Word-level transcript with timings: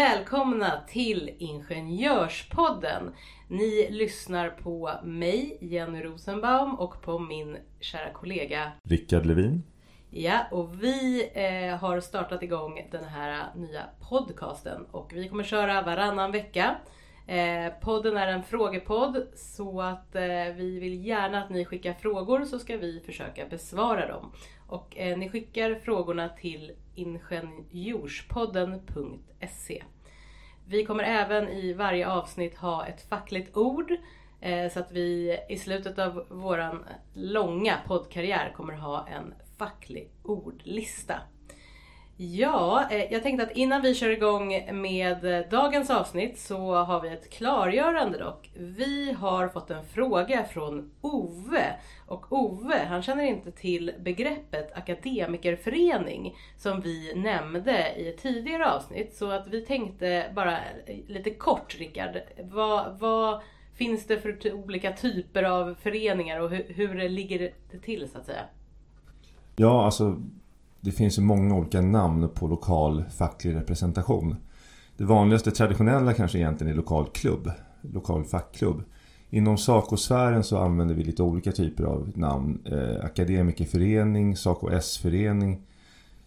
välkomna 0.00 0.80
till 0.88 1.30
Ingenjörspodden. 1.38 3.14
Ni 3.48 3.90
lyssnar 3.90 4.50
på 4.50 4.90
mig, 5.04 5.58
Jenny 5.60 6.02
Rosenbaum 6.02 6.74
och 6.74 7.02
på 7.02 7.18
min 7.18 7.56
kära 7.80 8.12
kollega 8.12 8.72
Rickard 8.82 9.26
Levin. 9.26 9.62
Ja, 10.10 10.38
och 10.50 10.82
vi 10.82 11.30
eh, 11.34 11.76
har 11.76 12.00
startat 12.00 12.42
igång 12.42 12.88
den 12.90 13.04
här 13.04 13.46
nya 13.56 13.82
podcasten 14.08 14.86
och 14.90 15.12
vi 15.14 15.28
kommer 15.28 15.44
köra 15.44 15.82
varannan 15.82 16.32
vecka. 16.32 16.76
Eh, 17.26 17.72
podden 17.80 18.16
är 18.16 18.26
en 18.26 18.42
frågepodd 18.42 19.26
så 19.34 19.80
att 19.80 20.14
eh, 20.14 20.54
vi 20.56 20.78
vill 20.80 21.06
gärna 21.06 21.42
att 21.42 21.50
ni 21.50 21.64
skickar 21.64 21.92
frågor 21.92 22.44
så 22.44 22.58
ska 22.58 22.76
vi 22.76 23.02
försöka 23.06 23.46
besvara 23.46 24.08
dem. 24.08 24.32
Och 24.66 24.98
eh, 24.98 25.18
ni 25.18 25.28
skickar 25.28 25.74
frågorna 25.74 26.28
till 26.28 26.72
ingenjorspodden.se. 26.94 29.82
Vi 30.70 30.84
kommer 30.84 31.04
även 31.04 31.48
i 31.48 31.72
varje 31.72 32.08
avsnitt 32.08 32.56
ha 32.56 32.86
ett 32.86 33.08
fackligt 33.08 33.56
ord 33.56 33.92
eh, 34.40 34.72
så 34.72 34.80
att 34.80 34.92
vi 34.92 35.38
i 35.48 35.56
slutet 35.56 35.98
av 35.98 36.26
våran 36.28 36.84
långa 37.14 37.76
poddkarriär 37.86 38.52
kommer 38.56 38.72
ha 38.72 39.08
en 39.08 39.34
facklig 39.58 40.10
ordlista. 40.22 41.14
Ja, 42.22 42.88
eh, 42.90 43.12
jag 43.12 43.22
tänkte 43.22 43.46
att 43.46 43.56
innan 43.56 43.82
vi 43.82 43.94
kör 43.94 44.10
igång 44.10 44.68
med 44.72 45.24
eh, 45.24 45.46
dagens 45.50 45.90
avsnitt 45.90 46.38
så 46.38 46.74
har 46.74 47.00
vi 47.00 47.08
ett 47.08 47.30
klargörande 47.30 48.18
dock. 48.18 48.50
Vi 48.54 49.12
har 49.12 49.48
fått 49.48 49.70
en 49.70 49.84
fråga 49.84 50.44
från 50.44 50.90
Ove. 51.00 51.76
Och 52.06 52.32
Ove, 52.32 52.84
han 52.88 53.02
känner 53.02 53.24
inte 53.24 53.52
till 53.52 53.92
begreppet 53.98 54.76
akademikerförening 54.76 56.36
som 56.56 56.80
vi 56.80 57.12
nämnde 57.14 57.94
i 57.96 58.08
ett 58.08 58.22
tidigare 58.22 58.72
avsnitt. 58.72 59.14
Så 59.14 59.30
att 59.30 59.48
vi 59.48 59.60
tänkte 59.60 60.32
bara 60.34 60.58
eh, 60.58 60.96
lite 61.06 61.30
kort 61.30 61.76
Rickard, 61.78 62.20
vad, 62.42 62.98
vad 62.98 63.40
finns 63.74 64.06
det 64.06 64.20
för 64.20 64.52
olika 64.54 64.92
typer 64.92 65.42
av 65.42 65.74
föreningar 65.82 66.40
och 66.40 66.50
hur, 66.50 66.74
hur 66.74 67.08
ligger 67.08 67.38
det 67.38 67.80
till 67.82 68.08
så 68.10 68.18
att 68.18 68.26
säga? 68.26 68.44
Ja, 69.56 69.84
alltså 69.84 70.16
det 70.80 70.92
finns 70.92 71.18
ju 71.18 71.22
många 71.22 71.54
olika 71.54 71.80
namn 71.80 72.28
på 72.34 72.46
lokal 72.46 73.04
facklig 73.10 73.54
representation. 73.54 74.36
Det 74.96 75.04
vanligaste 75.04 75.50
traditionella 75.50 76.14
kanske 76.14 76.38
egentligen 76.38 76.72
är 76.72 76.76
lokal 76.76 77.06
klubb, 77.06 77.50
lokal 77.82 78.24
fackklubb. 78.24 78.82
Inom 79.30 79.56
SACO-sfären 79.56 80.42
så 80.42 80.58
använder 80.58 80.94
vi 80.94 81.04
lite 81.04 81.22
olika 81.22 81.52
typer 81.52 81.84
av 81.84 82.12
namn. 82.14 82.62
Eh, 82.64 83.04
akademikerförening, 83.04 84.36
SACO-S-förening. 84.36 85.62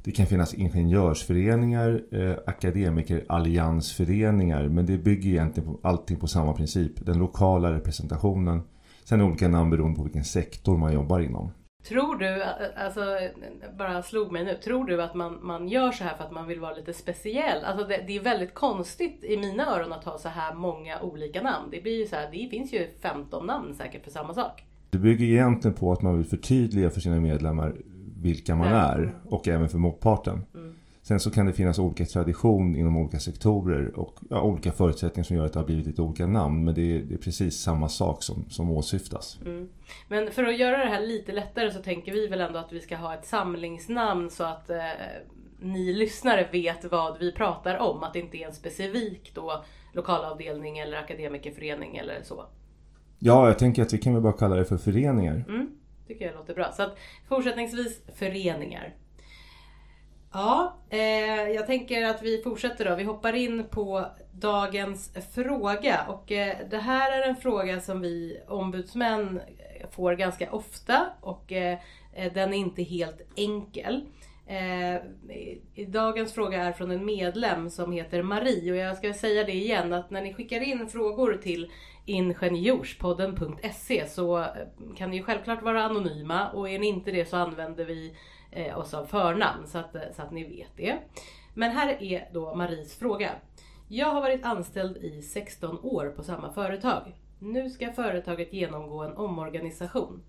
Det 0.04 0.12
kan 0.12 0.26
finnas 0.26 0.54
ingenjörsföreningar, 0.54 2.02
eh, 2.12 2.36
akademikeralliansföreningar. 2.46 4.68
Men 4.68 4.86
det 4.86 4.98
bygger 4.98 5.30
egentligen 5.30 5.74
på, 5.74 5.80
allting 5.88 6.18
på 6.18 6.28
samma 6.28 6.54
princip. 6.54 7.06
Den 7.06 7.18
lokala 7.18 7.72
representationen. 7.72 8.62
Sen 9.04 9.20
är 9.20 9.26
olika 9.26 9.48
namn 9.48 9.70
beroende 9.70 9.98
på 9.98 10.04
vilken 10.04 10.24
sektor 10.24 10.78
man 10.78 10.94
jobbar 10.94 11.20
inom. 11.20 11.52
Tror 11.88 12.16
du, 12.16 12.44
alltså 12.76 13.02
bara 13.78 14.04
slog 14.04 14.32
mig 14.32 14.46
nu, 14.46 14.58
tror 14.64 14.86
du 14.86 15.02
att 15.02 15.14
man, 15.14 15.40
man 15.42 15.68
gör 15.68 15.92
så 15.92 16.04
här 16.04 16.16
för 16.18 16.24
att 16.24 16.32
man 16.32 16.48
vill 16.48 16.60
vara 16.60 16.74
lite 16.74 16.94
speciell? 16.94 17.64
Alltså 17.66 17.88
det, 17.88 18.04
det 18.08 18.16
är 18.18 18.22
väldigt 18.22 18.54
konstigt 18.54 19.24
i 19.24 19.38
mina 19.38 19.76
öron 19.76 19.94
att 19.94 20.04
ha 20.04 20.18
så 20.18 20.30
här 20.30 20.54
många 20.54 21.02
olika 21.02 21.42
namn. 21.42 21.68
Det 21.72 21.82
blir 21.82 22.00
ju 22.00 22.08
så 22.08 22.16
här, 22.16 22.30
det 22.32 22.50
finns 22.50 22.74
ju 22.74 22.88
15 23.02 23.46
namn 23.46 23.74
säkert 23.74 24.04
för 24.04 24.12
samma 24.12 24.34
sak. 24.34 24.64
Det 24.90 24.98
bygger 24.98 25.26
egentligen 25.26 25.76
på 25.76 25.92
att 25.92 26.02
man 26.02 26.18
vill 26.18 26.28
förtydliga 26.28 26.90
för 26.90 27.02
sina 27.02 27.20
medlemmar 27.20 27.76
vilka 28.22 28.56
man 28.56 28.68
är 28.68 29.14
och 29.30 29.48
även 29.48 29.70
för 29.70 29.78
motparten. 29.78 30.46
Mm. 30.54 30.76
Sen 31.04 31.20
så 31.20 31.32
kan 31.32 31.46
det 31.46 31.54
finnas 31.54 31.80
olika 31.80 32.06
tradition 32.06 32.76
inom 32.76 32.98
olika 32.98 33.20
sektorer 33.20 34.00
och 34.00 34.20
ja, 34.30 34.42
olika 34.42 34.72
förutsättningar 34.72 35.24
som 35.24 35.36
gör 35.36 35.46
att 35.46 35.54
det 35.54 35.60
har 35.60 35.66
blivit 35.66 35.86
lite 35.86 36.02
olika 36.02 36.28
namn. 36.28 36.66
Men 36.66 36.76
det 36.76 36.96
är, 36.96 37.00
det 37.00 37.14
är 37.14 37.18
precis 37.18 37.60
samma 37.60 37.90
sak 37.90 38.24
som, 38.24 38.46
som 38.50 38.72
åsyftas. 38.72 39.40
Mm. 39.46 39.70
Men 40.08 40.32
för 40.32 40.44
att 40.44 40.58
göra 40.58 40.78
det 40.78 40.90
här 40.90 41.02
lite 41.02 41.32
lättare 41.32 41.72
så 41.72 41.80
tänker 41.80 42.12
vi 42.12 42.28
väl 42.28 42.42
ändå 42.42 42.60
att 42.60 42.74
vi 42.74 42.80
ska 42.80 42.96
ha 42.96 43.14
ett 43.14 43.26
samlingsnamn 43.26 44.30
så 44.30 44.44
att 44.44 44.70
eh, 44.70 44.78
ni 45.60 45.94
lyssnare 45.94 46.48
vet 46.52 46.92
vad 46.92 47.20
vi 47.20 47.32
pratar 47.32 47.78
om. 47.78 48.04
Att 48.04 48.14
det 48.14 48.20
inte 48.20 48.38
är 48.38 48.48
en 48.48 48.54
specifik 48.54 49.32
då 49.36 49.64
lokalavdelning 49.94 50.78
eller 50.78 50.98
akademikerförening 50.98 51.98
eller 51.98 52.24
så. 52.24 52.46
Ja, 53.20 53.48
jag 53.48 53.60
tänker 53.60 53.82
att 53.82 53.94
vi 53.94 53.98
kan 53.98 54.14
väl 54.14 54.22
bara 54.24 54.34
kalla 54.34 54.56
det 54.56 54.66
för 54.66 54.78
föreningar. 54.78 55.46
Mm, 55.48 55.70
tycker 56.08 56.26
jag 56.26 56.36
låter 56.36 56.54
bra. 56.56 56.72
Så 56.72 56.84
att 56.84 56.98
fortsättningsvis 57.28 58.02
föreningar. 58.16 58.94
Ja, 60.34 60.76
eh, 60.90 61.50
jag 61.50 61.68
tänker 61.68 62.06
att 62.06 62.22
vi 62.22 62.42
fortsätter 62.44 62.86
då. 62.86 62.96
Vi 62.96 63.04
hoppar 63.04 63.34
in 63.34 63.64
på 63.70 64.06
dagens 64.32 65.12
fråga. 65.34 66.06
Och 66.08 66.32
eh, 66.32 66.58
det 66.70 66.78
här 66.78 67.22
är 67.22 67.30
en 67.30 67.36
fråga 67.36 67.82
som 67.82 68.02
vi 68.02 68.42
ombudsmän 68.48 69.42
får 69.92 70.14
ganska 70.14 70.52
ofta 70.52 71.06
och 71.22 71.52
eh, 71.52 71.78
eh 72.14 72.34
den 72.34 72.54
är 72.54 72.58
inte 72.58 72.84
helt 72.84 73.22
enkel. 73.36 74.06
Eh, 74.48 75.02
dagens 75.88 76.34
fråga 76.34 76.64
är 76.64 76.72
från 76.72 76.92
en 76.92 77.06
medlem 77.06 77.70
som 77.70 77.92
heter 77.92 78.24
Marie 78.24 78.72
och 78.72 78.78
jag 78.78 78.98
ska 78.98 79.14
säga 79.14 79.44
det 79.44 79.54
igen 79.54 79.94
att 79.94 80.12
när 80.12 80.22
ni 80.22 80.34
skickar 80.34 80.62
in 80.62 80.88
frågor 80.88 81.40
till 81.44 81.72
ingenjorspodden.se 82.06 84.08
så 84.08 84.38
eh, 84.38 84.46
kan 84.98 85.10
ni 85.10 85.24
självklart 85.24 85.64
vara 85.64 85.84
anonyma 85.84 86.50
och 86.50 86.70
är 86.70 86.80
ni 86.80 86.88
inte 86.88 87.12
det 87.12 87.30
så 87.30 87.38
använder 87.38 87.86
vi 87.86 88.14
eh, 88.56 88.78
oss 88.78 88.94
av 88.94 89.06
förnamn 89.06 89.68
så 89.68 89.78
att, 89.78 89.96
eh, 89.96 90.02
så 90.16 90.22
att 90.22 90.32
ni 90.32 90.44
vet 90.44 90.78
det. 90.78 90.98
Men 91.54 91.72
här 91.72 92.04
är 92.04 92.30
då 92.34 92.56
Maries 92.56 93.00
fråga. 93.00 93.32
Jag 93.88 94.08
har 94.08 94.22
varit 94.22 94.46
anställd 94.46 94.98
i 94.98 95.22
16 95.22 95.80
år 95.80 96.14
på 96.16 96.24
samma 96.24 96.54
företag. 96.54 97.16
Nu 97.40 97.70
ska 97.70 97.94
företaget 97.94 98.54
genomgå 98.54 99.04
en 99.04 99.18
omorganisation. 99.18 100.24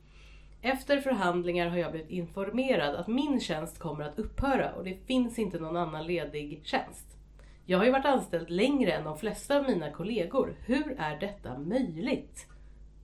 Efter 0.62 1.00
förhandlingar 1.00 1.68
har 1.68 1.76
jag 1.76 1.90
blivit 1.92 2.10
informerad 2.10 2.94
att 2.94 3.06
min 3.06 3.40
tjänst 3.40 3.78
kommer 3.78 4.04
att 4.04 4.18
upphöra 4.18 4.72
och 4.72 4.84
det 4.84 5.06
finns 5.06 5.38
inte 5.38 5.58
någon 5.58 5.76
annan 5.76 6.06
ledig 6.06 6.60
tjänst. 6.64 7.18
Jag 7.66 7.78
har 7.78 7.84
ju 7.84 7.90
varit 7.90 8.04
anställd 8.04 8.50
längre 8.50 8.92
än 8.92 9.04
de 9.04 9.18
flesta 9.18 9.56
av 9.56 9.64
mina 9.64 9.90
kollegor. 9.90 10.56
Hur 10.66 10.96
är 10.98 11.20
detta 11.20 11.58
möjligt? 11.58 12.46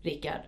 Rickard, 0.03 0.43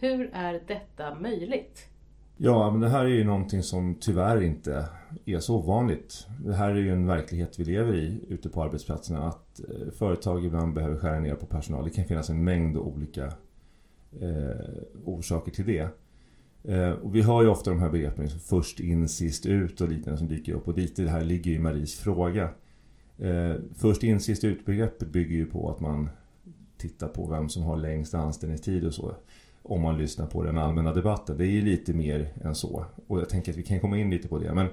hur 0.00 0.30
är 0.34 0.62
detta 0.66 1.14
möjligt? 1.14 1.88
Ja, 2.36 2.70
men 2.70 2.80
det 2.80 2.88
här 2.88 3.04
är 3.04 3.08
ju 3.08 3.24
någonting 3.24 3.62
som 3.62 3.94
tyvärr 4.00 4.42
inte 4.42 4.88
är 5.24 5.38
så 5.38 5.56
ovanligt. 5.56 6.26
Det 6.44 6.54
här 6.54 6.70
är 6.70 6.76
ju 6.76 6.92
en 6.92 7.06
verklighet 7.06 7.58
vi 7.58 7.64
lever 7.64 7.94
i 7.94 8.20
ute 8.28 8.48
på 8.48 8.62
arbetsplatserna. 8.62 9.28
Att 9.28 9.60
eh, 9.60 9.90
företag 9.92 10.44
ibland 10.44 10.74
behöver 10.74 10.96
skära 10.96 11.20
ner 11.20 11.34
på 11.34 11.46
personal. 11.46 11.84
Det 11.84 11.90
kan 11.90 12.04
finnas 12.04 12.30
en 12.30 12.44
mängd 12.44 12.76
olika 12.76 13.24
eh, 14.20 14.60
orsaker 15.04 15.52
till 15.52 15.66
det. 15.66 15.88
Eh, 16.64 16.90
och 16.90 17.14
vi 17.14 17.22
hör 17.22 17.42
ju 17.42 17.48
ofta 17.48 17.70
de 17.70 17.80
här 17.80 17.90
begreppen 17.90 18.24
liksom 18.24 18.40
först 18.40 18.80
in, 18.80 19.08
sist 19.08 19.46
ut 19.46 19.80
och 19.80 19.88
liknande 19.88 20.18
som 20.18 20.28
dyker 20.28 20.52
upp. 20.52 20.68
Och 20.68 20.74
dit 20.74 20.96
det 20.96 21.08
här 21.08 21.24
ligger 21.24 21.50
i 21.50 21.58
Maries 21.58 21.94
fråga. 21.94 22.48
Eh, 23.18 23.54
först 23.76 24.02
in, 24.02 24.20
sist 24.20 24.44
ut 24.44 24.66
begreppet 24.66 25.08
bygger 25.08 25.36
ju 25.36 25.46
på 25.46 25.70
att 25.70 25.80
man 25.80 26.08
tittar 26.76 27.08
på 27.08 27.26
vem 27.26 27.48
som 27.48 27.62
har 27.62 27.76
längst 27.76 28.14
anställningstid 28.14 28.84
och 28.84 28.94
så 28.94 29.14
om 29.64 29.82
man 29.82 29.98
lyssnar 29.98 30.26
på 30.26 30.42
den 30.42 30.58
allmänna 30.58 30.92
debatten. 30.92 31.38
Det 31.38 31.44
är 31.44 31.50
ju 31.50 31.62
lite 31.62 31.92
mer 31.92 32.28
än 32.44 32.54
så. 32.54 32.84
Och 33.06 33.20
jag 33.20 33.28
tänker 33.28 33.52
att 33.52 33.58
vi 33.58 33.62
kan 33.62 33.80
komma 33.80 33.98
in 33.98 34.10
lite 34.10 34.28
på 34.28 34.38
det. 34.38 34.54
Men 34.54 34.66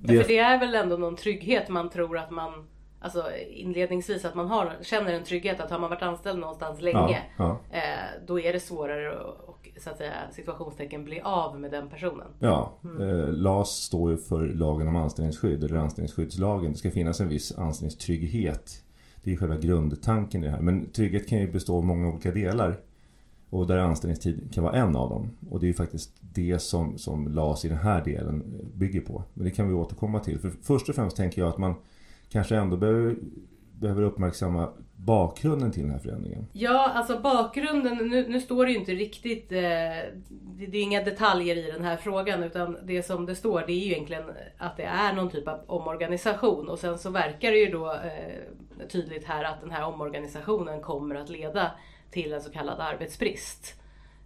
det... 0.00 0.14
Ja, 0.14 0.22
för 0.22 0.28
det 0.28 0.38
är 0.38 0.60
väl 0.60 0.74
ändå 0.74 0.96
någon 0.96 1.16
trygghet 1.16 1.68
man 1.68 1.90
tror 1.90 2.18
att 2.18 2.30
man 2.30 2.66
Alltså 3.00 3.24
inledningsvis 3.50 4.24
att 4.24 4.34
man 4.34 4.48
har, 4.48 4.72
känner 4.82 5.12
en 5.12 5.24
trygghet 5.24 5.60
att 5.60 5.70
har 5.70 5.78
man 5.78 5.90
varit 5.90 6.02
anställd 6.02 6.38
någonstans 6.38 6.80
länge 6.80 7.22
ja, 7.36 7.58
ja. 7.70 7.78
Eh, 7.78 7.82
Då 8.26 8.40
är 8.40 8.52
det 8.52 8.60
svårare 8.60 9.18
att 9.18 9.56
så 9.78 9.90
att 9.90 9.96
säga, 9.96 10.12
situationstecken 10.32 11.04
bli 11.04 11.20
av 11.20 11.60
med 11.60 11.70
den 11.70 11.88
personen. 11.88 12.26
Ja, 12.38 12.72
mm. 12.84 13.02
eh, 13.02 13.32
LAS 13.32 13.70
står 13.70 14.10
ju 14.10 14.16
för 14.16 14.46
lagen 14.46 14.88
om 14.88 14.96
anställningsskydd 14.96 15.64
eller 15.64 15.76
anställningsskyddslagen. 15.76 16.72
Det 16.72 16.78
ska 16.78 16.90
finnas 16.90 17.20
en 17.20 17.28
viss 17.28 17.58
anställningstrygghet. 17.58 18.82
Det 19.22 19.32
är 19.32 19.36
själva 19.36 19.56
grundtanken 19.56 20.44
i 20.44 20.46
det 20.46 20.52
här. 20.52 20.60
Men 20.60 20.92
trygghet 20.92 21.28
kan 21.28 21.38
ju 21.38 21.52
bestå 21.52 21.76
av 21.76 21.84
många 21.84 22.08
olika 22.08 22.30
delar. 22.30 22.76
Och 23.50 23.66
där 23.66 23.78
anställningstid 23.78 24.54
kan 24.54 24.64
vara 24.64 24.76
en 24.76 24.96
av 24.96 25.10
dem. 25.10 25.30
Och 25.50 25.60
det 25.60 25.66
är 25.66 25.68
ju 25.68 25.74
faktiskt 25.74 26.10
det 26.20 26.58
som, 26.58 26.98
som 26.98 27.28
LAS 27.28 27.64
i 27.64 27.68
den 27.68 27.78
här 27.78 28.04
delen 28.04 28.58
eh, 28.60 28.78
bygger 28.78 29.00
på. 29.00 29.22
Men 29.34 29.44
det 29.44 29.50
kan 29.50 29.68
vi 29.68 29.74
återkomma 29.74 30.20
till. 30.20 30.38
För 30.38 30.52
först 30.62 30.88
och 30.88 30.94
främst 30.94 31.16
tänker 31.16 31.40
jag 31.40 31.48
att 31.48 31.58
man 31.58 31.74
kanske 32.28 32.56
ändå 32.56 32.76
behöver, 32.76 33.16
behöver 33.72 34.02
uppmärksamma 34.02 34.68
bakgrunden 34.96 35.72
till 35.72 35.82
den 35.82 35.92
här 35.92 35.98
förändringen? 35.98 36.46
Ja, 36.52 36.92
alltså 36.94 37.18
bakgrunden, 37.18 37.96
nu, 37.96 38.28
nu 38.28 38.40
står 38.40 38.66
det 38.66 38.72
ju 38.72 38.78
inte 38.78 38.92
riktigt, 38.92 39.52
eh, 39.52 39.58
det, 39.58 40.66
det, 40.68 40.78
är 40.78 40.82
inga 40.82 41.04
detaljer 41.04 41.56
i 41.56 41.72
den 41.72 41.84
här 41.84 41.96
frågan 41.96 42.42
utan 42.42 42.76
det 42.82 43.02
som 43.02 43.26
det 43.26 43.34
står 43.34 43.60
det 43.66 43.72
är 43.72 43.78
ju 43.78 43.92
egentligen 43.92 44.24
att 44.58 44.76
det 44.76 44.82
är 44.82 45.12
någon 45.12 45.30
typ 45.30 45.48
av 45.48 45.60
omorganisation 45.66 46.68
och 46.68 46.78
sen 46.78 46.98
så 46.98 47.10
verkar 47.10 47.50
det 47.50 47.58
ju 47.58 47.70
då 47.70 47.92
eh, 47.92 48.86
tydligt 48.88 49.24
här 49.24 49.44
att 49.44 49.60
den 49.60 49.70
här 49.70 49.86
omorganisationen 49.86 50.80
kommer 50.80 51.14
att 51.14 51.30
leda 51.30 51.70
till 52.10 52.32
en 52.32 52.40
så 52.40 52.50
kallad 52.50 52.80
arbetsbrist. 52.80 53.80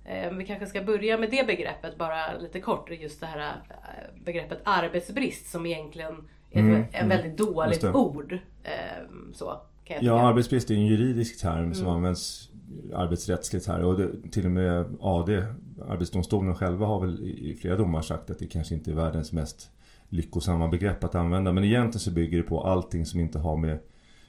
Eh, 0.05 0.33
vi 0.33 0.47
kanske 0.47 0.67
ska 0.67 0.83
börja 0.83 1.19
med 1.19 1.31
det 1.31 1.47
begreppet 1.47 1.99
bara 1.99 2.39
lite 2.39 2.61
kort, 2.61 2.91
just 2.91 3.21
det 3.21 3.27
här 3.27 3.63
eh, 3.69 4.25
begreppet 4.25 4.61
arbetsbrist 4.65 5.51
som 5.51 5.67
egentligen 5.67 6.15
är 6.51 6.61
mm, 6.61 6.83
ett 6.83 6.95
mm. 6.95 7.09
väldigt 7.09 7.39
dåligt 7.39 7.85
ord. 7.85 8.33
Eh, 8.65 8.71
så. 9.33 9.61
Kan 9.85 9.97
jag 9.97 10.05
Ja, 10.05 10.29
arbetsbrist 10.29 10.71
är 10.71 10.75
en 10.75 10.87
juridisk 10.87 11.41
term 11.41 11.75
som 11.75 11.85
Mm. 11.85 11.97
används 11.97 12.51
arbetsrättsligt 12.95 13.67
här 13.67 13.85
och 13.85 13.99
det, 13.99 14.31
till 14.31 14.45
och 14.45 14.51
med 14.51 14.85
AD, 15.01 15.45
Arbetsdomstolen 15.89 16.55
själva 16.55 16.87
har 16.87 17.01
väl 17.01 17.25
i 17.25 17.59
flera 17.61 17.77
domar 17.77 18.03
sagt 18.03 18.31
att 18.31 18.39
det 18.39 18.47
kanske 18.47 18.75
inte 18.75 18.91
är 18.91 18.95
världens 18.95 19.33
mest 19.33 19.71
lyckosamma 20.09 20.69
begrepp 20.69 21.05
att 21.05 21.15
använda. 21.15 21.53
Men 21.53 21.65
egentligen 21.65 22.01
så 22.01 22.11
bygger 22.11 22.39
det 22.39 22.43
på 22.43 22.61
allting 22.61 23.07
som 23.07 23.21
inte 23.21 23.39
har 23.39 23.57
med, 23.57 23.79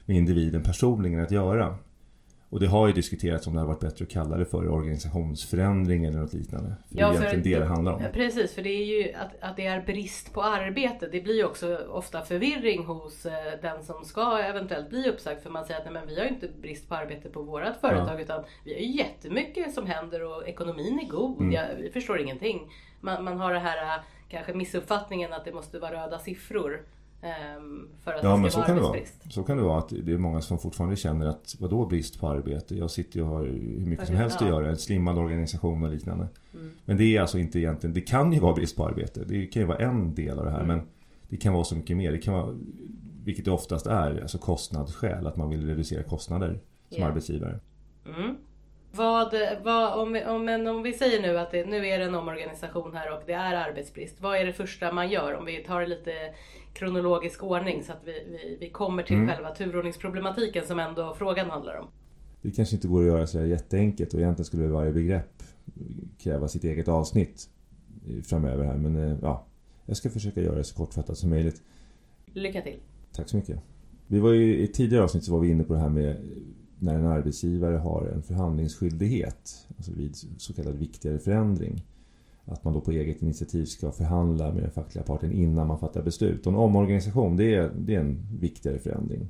med 0.04 0.16
individen 0.16 0.62
personligen 0.62 1.20
att 1.20 1.30
göra. 1.30 1.76
Och 2.52 2.60
det 2.60 2.66
har 2.66 2.86
ju 2.86 2.92
diskuterats 2.92 3.46
om 3.46 3.52
det 3.52 3.58
hade 3.58 3.68
varit 3.68 3.80
bättre 3.80 4.04
att 4.04 4.10
kalla 4.10 4.36
det 4.36 4.44
för 4.44 4.68
organisationsförändring 4.68 6.04
eller 6.04 6.18
något 6.18 6.32
liknande. 6.32 6.74
För 6.88 6.98
Ja, 6.98 7.08
det 7.08 7.14
är 7.14 7.18
för 7.18 7.26
egentligen 7.26 7.60
det 7.60 7.64
det 7.64 7.74
handlar 7.74 7.92
om. 7.92 8.02
Ja, 8.02 8.08
precis, 8.12 8.54
för 8.54 8.62
det 8.62 8.70
är 8.70 8.84
ju 8.84 9.14
att, 9.14 9.30
att 9.40 9.56
det 9.56 9.66
är 9.66 9.82
brist 9.82 10.32
på 10.34 10.42
arbete. 10.42 11.08
Det 11.12 11.20
blir 11.20 11.34
ju 11.34 11.44
också 11.44 11.78
ofta 11.88 12.22
förvirring 12.22 12.84
hos 12.84 13.26
eh, 13.26 13.32
den 13.62 13.82
som 13.82 14.04
ska 14.04 14.38
eventuellt 14.38 14.90
bli 14.90 15.08
uppsagd. 15.08 15.40
För 15.42 15.50
man 15.50 15.64
säger 15.64 15.80
att 15.80 15.86
nej, 15.86 15.94
men 15.94 16.06
vi 16.06 16.18
har 16.18 16.24
ju 16.24 16.30
inte 16.30 16.48
brist 16.62 16.88
på 16.88 16.94
arbete 16.94 17.28
på 17.28 17.42
vårt 17.42 17.76
företag 17.80 18.20
utan 18.20 18.44
vi 18.64 18.74
har 18.74 18.80
ju 18.80 18.96
jättemycket 18.96 19.74
som 19.74 19.86
händer 19.86 20.22
och 20.22 20.48
ekonomin 20.48 21.00
är 21.02 21.08
god. 21.08 21.40
Mm. 21.40 21.52
Ja, 21.52 21.62
vi 21.78 21.90
förstår 21.90 22.20
ingenting. 22.20 22.60
Man, 23.00 23.24
man 23.24 23.40
har 23.40 23.52
det 23.52 23.60
här 23.60 23.96
eh, 23.96 24.02
kanske 24.28 24.54
missuppfattningen 24.54 25.32
att 25.32 25.44
det 25.44 25.52
måste 25.52 25.78
vara 25.78 26.04
röda 26.04 26.18
siffror. 26.18 26.80
Ehm, 27.22 27.88
för 28.02 28.12
att 28.12 28.22
Ja 28.22 28.30
det 28.30 28.36
men 28.38 28.50
ska 28.50 28.50
så 28.50 28.58
vara 28.58 28.66
kan 28.66 28.76
det 28.76 28.82
vara. 28.82 28.98
Så 29.30 29.42
kan 29.42 29.56
det 29.56 29.62
vara 29.62 29.78
att 29.78 29.88
det 30.02 30.12
är 30.12 30.18
många 30.18 30.40
som 30.40 30.58
fortfarande 30.58 30.96
känner 30.96 31.26
att 31.26 31.56
vadå 31.58 31.86
brist 31.86 32.20
på 32.20 32.28
arbete? 32.28 32.74
Jag 32.76 32.90
sitter 32.90 33.16
ju 33.18 33.22
och 33.22 33.28
har 33.28 33.44
hur 33.46 33.86
mycket 33.86 34.06
som 34.06 34.14
Ja. 34.14 34.20
helst 34.22 34.42
att 34.42 34.48
göra. 34.48 34.68
En 34.70 34.76
slimmad 34.76 35.18
organisation 35.18 35.82
och 35.82 35.90
liknande. 35.90 36.28
Mm. 36.54 36.70
Men 36.84 36.96
det 36.96 37.16
är 37.16 37.20
alltså 37.20 37.38
inte 37.38 37.58
egentligen, 37.58 37.94
det 37.94 38.00
kan 38.00 38.32
ju 38.32 38.40
vara 38.40 38.54
brist 38.54 38.76
på 38.76 38.86
arbete. 38.86 39.24
Det 39.26 39.46
kan 39.46 39.62
ju 39.62 39.68
vara 39.68 39.78
en 39.78 40.14
del 40.14 40.38
av 40.38 40.44
det 40.44 40.50
här 40.50 40.62
Mm. 40.62 40.76
men 40.76 40.86
det 41.28 41.36
kan 41.36 41.52
vara 41.52 41.64
så 41.64 41.76
mycket 41.76 41.96
mer. 41.96 42.12
Det 42.12 42.18
kan 42.18 42.34
vara, 42.34 42.54
vilket 43.24 43.44
det 43.44 43.50
oftast 43.50 43.86
är, 43.86 44.20
alltså 44.22 44.38
kostnadsskäl. 44.38 45.26
Att 45.26 45.36
man 45.36 45.50
vill 45.50 45.66
reducera 45.66 46.02
kostnader 46.02 46.60
som 46.88 47.00
Ja. 47.00 47.06
arbetsgivare. 47.06 47.60
Mm. 48.18 48.36
Vad, 48.94 49.34
vad, 49.62 50.00
om, 50.00 50.12
vi, 50.12 50.24
om, 50.24 50.44
men 50.44 50.66
om 50.66 50.82
vi 50.82 50.92
säger 50.92 51.22
nu 51.22 51.38
att 51.38 51.50
det, 51.50 51.66
nu 51.66 51.86
är 51.86 51.98
det 51.98 52.04
en 52.04 52.14
omorganisation 52.14 52.94
här 52.94 53.12
och 53.12 53.22
det 53.26 53.32
är 53.32 53.54
arbetsbrist. 53.54 54.20
Vad 54.20 54.36
är 54.36 54.44
det 54.46 54.52
första 54.52 54.92
man 54.92 55.10
gör? 55.10 55.34
Om 55.34 55.44
vi 55.44 55.64
tar 55.64 55.80
det 55.80 55.86
lite 55.86 56.12
kronologisk 56.72 57.42
ordning 57.42 57.82
så 57.84 57.92
att 57.92 58.00
vi, 58.04 58.12
vi, 58.12 58.56
vi 58.60 58.70
kommer 58.70 59.02
till 59.02 59.16
Mm. 59.16 59.28
själva 59.28 59.54
turordningsproblematiken 59.54 60.66
som 60.66 60.78
ändå 60.78 61.14
frågan 61.18 61.50
handlar 61.50 61.76
om. 61.80 61.86
Det 62.42 62.50
kanske 62.50 62.76
inte 62.76 62.88
går 62.88 63.00
att 63.00 63.06
göra 63.06 63.26
så 63.26 63.38
här 63.38 63.46
jätteenkelt 63.46 64.14
och 64.14 64.20
egentligen 64.20 64.44
skulle 64.44 64.66
varje 64.66 64.92
begrepp 64.92 65.42
kräva 66.18 66.48
sitt 66.48 66.64
eget 66.64 66.88
avsnitt 66.88 67.48
framöver 68.24 68.64
här. 68.64 68.76
Men 68.76 68.96
eh, 68.96 69.18
ja, 69.22 69.46
jag 69.86 69.96
ska 69.96 70.10
försöka 70.10 70.40
göra 70.40 70.56
det 70.56 70.64
så 70.64 70.76
kortfattat 70.76 71.18
som 71.18 71.30
möjligt. 71.30 71.62
Lycka 72.34 72.62
till! 72.62 72.80
Tack 73.12 73.28
så 73.28 73.36
mycket. 73.36 73.58
Vi 74.06 74.18
var 74.20 74.30
ju, 74.30 74.58
I 74.58 74.66
tidigare 74.66 75.04
avsnitt 75.04 75.24
så 75.24 75.32
var 75.32 75.40
vi 75.40 75.50
inne 75.50 75.64
på 75.64 75.74
det 75.74 75.80
här 75.80 75.88
med 75.88 76.16
när 76.82 76.94
en 76.94 77.06
arbetsgivare 77.06 77.76
har 77.76 78.06
en 78.06 78.22
förhandlingsskyldighet, 78.22 79.66
alltså 79.76 79.92
vid 79.92 80.16
så 80.36 80.54
kallad 80.54 80.74
viktigare 80.74 81.18
förändring. 81.18 81.84
Att 82.44 82.64
man 82.64 82.74
då 82.74 82.80
på 82.80 82.90
eget 82.90 83.22
initiativ 83.22 83.64
ska 83.64 83.90
förhandla 83.90 84.52
med 84.52 84.62
den 84.62 84.70
fackliga 84.70 85.04
parten 85.04 85.32
innan 85.32 85.66
man 85.66 85.78
fattar 85.78 86.02
beslut. 86.02 86.46
Och 86.46 86.52
en 86.52 86.58
omorganisation, 86.58 87.36
det 87.36 87.54
är, 87.54 87.70
det 87.78 87.94
är 87.94 88.00
en 88.00 88.26
viktigare 88.40 88.78
förändring. 88.78 89.28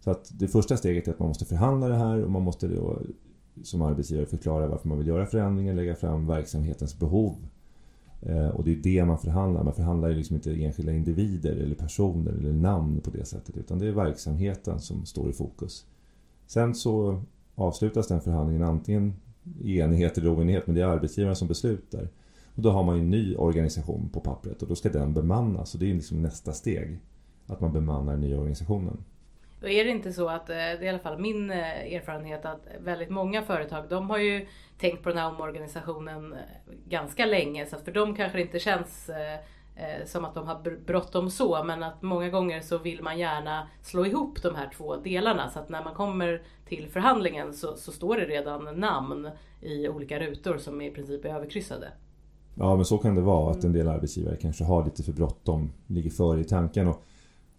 Så 0.00 0.10
att 0.10 0.32
det 0.38 0.48
första 0.48 0.76
steget 0.76 1.08
är 1.08 1.12
att 1.12 1.18
man 1.18 1.28
måste 1.28 1.44
förhandla 1.44 1.88
det 1.88 1.96
här 1.96 2.24
och 2.24 2.30
man 2.30 2.42
måste 2.42 2.68
då 2.68 3.02
som 3.62 3.82
arbetsgivare 3.82 4.26
förklara 4.26 4.66
varför 4.66 4.88
man 4.88 4.98
vill 4.98 5.06
göra 5.06 5.26
förändringen, 5.26 5.76
lägga 5.76 5.94
fram 5.94 6.26
verksamhetens 6.26 6.98
behov. 6.98 7.36
Eh, 8.22 8.48
och 8.48 8.64
det 8.64 8.72
är 8.72 8.76
det 8.76 9.04
man 9.04 9.18
förhandlar. 9.18 9.64
Man 9.64 9.74
förhandlar 9.74 10.08
ju 10.08 10.14
liksom 10.14 10.36
inte 10.36 10.64
enskilda 10.64 10.92
individer 10.92 11.56
eller 11.56 11.74
personer 11.74 12.32
eller 12.32 12.52
namn 12.52 13.00
på 13.00 13.10
det 13.10 13.24
sättet. 13.24 13.56
Utan 13.56 13.78
det 13.78 13.86
är 13.86 13.92
verksamheten 13.92 14.80
som 14.80 15.06
står 15.06 15.30
i 15.30 15.32
fokus. 15.32 15.86
Sen 16.46 16.74
så 16.74 17.22
avslutas 17.54 18.08
den 18.08 18.20
förhandlingen 18.20 18.62
antingen 18.62 19.14
i 19.60 19.78
enighet 19.78 20.18
eller 20.18 20.34
oenighet. 20.34 20.66
Men 20.66 20.74
det 20.74 20.82
är 20.82 20.86
arbetsgivaren 20.86 21.36
som 21.36 21.48
beslutar. 21.48 22.08
Och 22.54 22.62
då 22.62 22.70
har 22.70 22.82
man 22.82 22.96
ju 22.96 23.00
en 23.00 23.10
ny 23.10 23.36
organisation 23.36 24.08
på 24.12 24.20
pappret 24.20 24.62
och 24.62 24.68
då 24.68 24.74
ska 24.74 24.88
den 24.88 25.14
bemannas. 25.14 25.74
Och 25.74 25.80
det 25.80 25.90
är 25.90 25.94
liksom 25.94 26.22
nästa 26.22 26.52
steg. 26.52 26.98
Att 27.46 27.60
man 27.60 27.72
bemannar 27.72 28.12
den 28.12 28.20
nya 28.20 28.38
organisationen. 28.38 29.04
Och 29.62 29.68
är 29.68 29.84
det 29.84 29.90
inte 29.90 30.12
så 30.12 30.28
att, 30.28 30.50
eh, 30.50 30.54
det 30.54 30.60
är 30.60 30.82
i 30.82 30.88
alla 30.88 30.98
fall 30.98 31.18
min 31.18 31.50
eh, 31.50 31.94
erfarenhet, 31.94 32.44
att 32.44 32.68
väldigt 32.80 33.10
många 33.10 33.42
företag 33.42 33.84
de 33.88 34.10
har 34.10 34.18
ju 34.18 34.46
tänkt 34.78 35.02
på 35.02 35.08
den 35.08 35.18
här 35.18 35.28
omorganisationen 35.28 36.32
eh, 36.32 36.38
ganska 36.88 37.26
länge. 37.26 37.66
Så 37.66 37.76
att 37.76 37.84
för 37.84 37.92
dem 37.92 38.16
kanske 38.16 38.38
det 38.38 38.42
inte 38.42 38.58
känns 38.58 39.10
eh, 39.76 40.06
som 40.06 40.24
att 40.24 40.34
de 40.34 40.46
har 40.46 40.54
br- 40.54 40.84
bråttom 40.86 41.30
så. 41.30 41.64
Men 41.64 41.82
att 41.82 42.02
många 42.02 42.30
gånger 42.30 42.60
så 42.60 42.78
vill 42.78 43.02
man 43.02 43.18
gärna 43.18 43.68
slå 43.82 44.06
ihop 44.06 44.42
de 44.42 44.54
här 44.54 44.70
två 44.76 44.96
delarna. 44.96 45.50
Så 45.50 45.58
att 45.58 45.68
när 45.68 45.84
man 45.84 45.94
kommer 45.94 46.42
till 46.68 46.88
förhandlingen 46.88 47.54
så, 47.54 47.76
så 47.76 47.92
står 47.92 48.16
det 48.16 48.24
redan 48.24 48.80
namn 48.80 49.28
i 49.60 49.88
olika 49.88 50.18
rutor 50.20 50.58
som 50.58 50.80
i 50.80 50.90
princip 50.90 51.24
är 51.24 51.28
överkryssade. 51.28 51.88
Ja 52.54 52.76
men 52.76 52.84
så 52.84 52.98
kan 52.98 53.14
det 53.14 53.20
vara 53.20 53.50
att 53.50 53.64
en 53.64 53.72
del 53.72 53.88
arbetsgivare 53.88 54.36
kanske 54.36 54.64
har 54.64 54.84
lite 54.84 55.02
för 55.02 55.12
bråttom, 55.12 55.72
ligger 55.86 56.10
före 56.10 56.40
i 56.40 56.44
tanken. 56.44 56.88
Och 56.88 57.02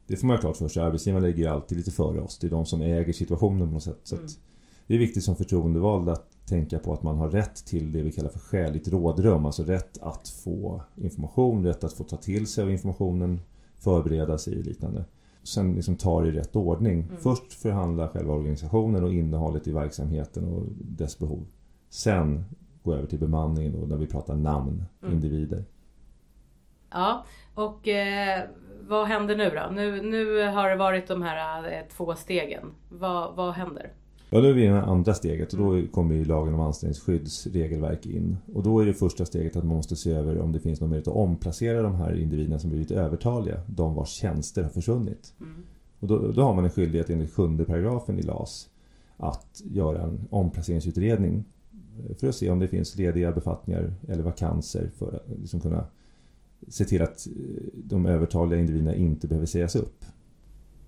det 0.08 0.18
får 0.18 0.28
man 0.28 0.36
ha 0.36 0.42
klart 0.42 0.58
för 0.58 0.68
sig. 0.68 0.84
Arbetsgivaren 0.84 1.24
ligger 1.24 1.38
ju 1.44 1.48
alltid 1.48 1.78
lite 1.78 1.92
före 1.92 2.22
oss. 2.22 2.40
Det 2.40 2.48
är 2.48 2.52
de 2.52 2.66
som 2.66 2.82
äger 2.82 3.14
situationen 3.14 3.68
på 3.68 3.74
något 3.74 3.84
sätt. 3.84 4.00
Så 4.04 4.16
Mm. 4.16 4.28
det 4.88 4.94
är 4.94 4.98
viktigt 5.00 5.24
som 5.24 5.36
förtroendevald 5.36 6.10
att 6.10 6.37
tänka 6.48 6.80
på 6.80 6.94
att 6.94 7.04
man 7.04 7.18
har 7.18 7.30
rätt 7.30 7.66
till 7.66 7.92
det 7.92 8.02
vi 8.02 8.12
kallar 8.12 8.30
för 8.30 8.40
skäligt 8.40 8.88
rådrum. 8.88 9.46
Alltså 9.46 9.64
rätt 9.64 9.98
att 10.02 10.28
få 10.30 10.82
information, 10.96 11.66
rätt 11.66 11.84
att 11.84 11.94
få 11.94 12.04
ta 12.04 12.18
till 12.18 12.48
sig 12.48 12.64
av 12.64 12.72
informationen, 12.72 13.40
förbereda 13.80 14.38
sig 14.38 14.58
och 14.58 14.64
liknande. 14.66 15.06
Sen 15.44 15.74
liksom 15.76 15.96
ta 15.96 16.22
det 16.22 16.28
i 16.28 16.32
rätt 16.32 16.56
ordning. 16.56 17.04
Mm. 17.04 17.18
Först 17.18 17.54
förhandla 17.54 18.08
själva 18.08 18.34
organisationen 18.34 19.04
och 19.04 19.14
innehållet 19.14 19.68
i 19.68 19.72
verksamheten 19.72 20.46
och 20.46 20.64
dess 20.78 21.20
behov. 21.20 21.46
Sen 21.90 22.46
gå 22.84 22.94
över 22.94 23.08
till 23.08 23.20
bemanningen 23.20 23.76
och 23.76 23.88
när 23.88 23.98
vi 23.98 24.08
pratar 24.08 24.36
namn, 24.36 24.84
Mm. 25.02 25.14
individer. 25.14 25.66
Ja, 26.92 27.26
och 27.54 27.88
eh, 27.88 28.44
vad 28.82 29.08
händer 29.08 29.36
nu 29.36 29.50
då? 29.50 29.70
Nu, 29.72 30.02
nu 30.02 30.48
har 30.48 30.70
det 30.70 30.76
varit 30.76 31.08
de 31.08 31.22
här 31.22 31.72
eh, 31.72 31.80
två 31.98 32.16
stegen. 32.16 32.74
Vad, 32.90 33.36
vad 33.36 33.54
händer? 33.54 33.94
Ja, 34.30 34.42
då 34.42 34.48
är 34.48 34.54
vi 34.54 34.64
i 34.64 34.68
det 34.68 34.82
andra 34.82 35.14
steget 35.14 35.54
och 35.54 35.60
då 35.60 35.88
kommer 35.92 36.16
ju 36.16 36.26
lagen 36.26 36.54
om 36.54 36.60
anställningsskydds 36.60 37.48
regelverk 37.48 38.06
in. 38.06 38.38
Och 38.54 38.64
då 38.64 38.80
är 38.80 38.86
det 38.86 38.94
första 38.94 39.26
steget 39.26 39.56
att 39.56 39.64
man 39.64 39.76
måste 39.76 39.96
se 39.96 40.12
över 40.12 40.40
om 40.40 40.52
det 40.52 40.60
finns 40.60 40.82
någon 40.82 40.90
möjlighet 40.90 41.08
att 41.08 41.16
omplacera 41.16 41.82
de 41.82 41.96
här 41.96 42.20
individerna 42.20 42.60
som 42.60 42.70
blivit 42.70 42.92
övertaliga. 42.92 43.62
De 43.68 43.96
vars 43.96 44.10
tjänster 44.10 44.64
har 44.64 44.70
försvunnit. 44.70 45.34
Mm. 45.40 45.54
Och 46.00 46.08
då, 46.08 46.32
då 46.32 46.42
har 46.42 46.54
man 46.54 46.64
en 46.64 46.70
skyldighet 46.70 47.10
enligt 47.10 47.34
sjunde 47.34 47.66
paragrafen 47.66 48.20
i 48.20 48.22
LAS 48.22 48.70
att 49.18 49.62
göra 49.66 50.02
en 50.02 50.28
omplaceringsutredning 50.30 51.46
för 52.20 52.28
att 52.28 52.36
se 52.36 52.50
om 52.50 52.60
det 52.60 52.68
finns 52.68 52.96
lediga 52.96 53.32
befattningar 53.32 53.94
eller 54.08 54.24
vakanser 54.24 54.90
för 54.98 55.16
att 55.16 55.40
liksom 55.42 55.60
kunna 55.60 55.86
se 56.68 56.86
till 56.86 57.02
att 57.02 57.28
de 57.74 58.06
övertaliga 58.06 58.60
individerna 58.60 58.96
inte 58.96 59.28
behöver 59.28 59.46
sägas 59.46 59.76
upp. 59.76 60.06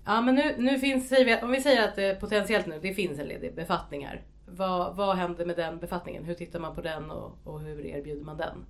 Ja 0.04 0.20
men 0.20 0.34
nu, 0.34 0.54
nu 0.58 0.78
finns, 0.78 1.12
om 1.42 1.50
vi 1.50 1.60
säger 1.60 1.88
att 1.88 1.96
det 1.96 2.20
potentiellt 2.20 2.66
nu, 2.66 2.78
det 2.82 2.94
finns 2.94 3.18
en 3.18 3.26
ledig 3.26 3.54
befattning 3.54 4.06
här. 4.06 4.24
Vad, 4.46 4.96
vad 4.96 5.16
händer 5.16 5.46
med 5.46 5.56
den 5.56 5.78
befattningen? 5.78 6.24
Hur 6.24 6.34
tittar 6.34 6.60
man 6.60 6.74
på 6.74 6.80
den 6.80 7.10
och, 7.10 7.32
och 7.44 7.60
hur 7.60 7.86
erbjuder 7.86 8.24
man 8.24 8.36
den? 8.36 8.64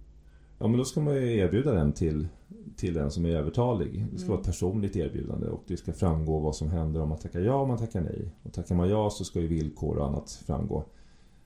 Ja 0.58 0.66
men 0.68 0.78
då 0.78 0.84
ska 0.84 1.00
man 1.00 1.14
ju 1.14 1.36
erbjuda 1.38 1.72
den 1.72 1.92
till, 1.92 2.28
till 2.76 2.94
den 2.94 3.10
som 3.10 3.24
är 3.26 3.36
övertalig. 3.36 4.06
Det 4.12 4.18
ska 4.18 4.24
Mm. 4.26 4.28
vara 4.28 4.40
ett 4.40 4.46
personligt 4.46 4.96
erbjudande 4.96 5.46
och 5.46 5.64
det 5.66 5.76
ska 5.76 5.92
framgå 5.92 6.38
vad 6.38 6.56
som 6.56 6.70
händer 6.70 7.02
om 7.02 7.08
man 7.08 7.18
tackar 7.18 7.40
ja 7.40 7.54
och 7.54 7.68
man 7.68 7.78
tackar 7.78 8.00
nej. 8.00 8.34
Och 8.42 8.52
tackar 8.52 8.74
man 8.74 8.88
ja 8.88 9.10
så 9.10 9.24
ska 9.24 9.40
ju 9.40 9.46
villkor 9.46 9.96
och 9.98 10.06
annat 10.06 10.42
framgå. 10.46 10.84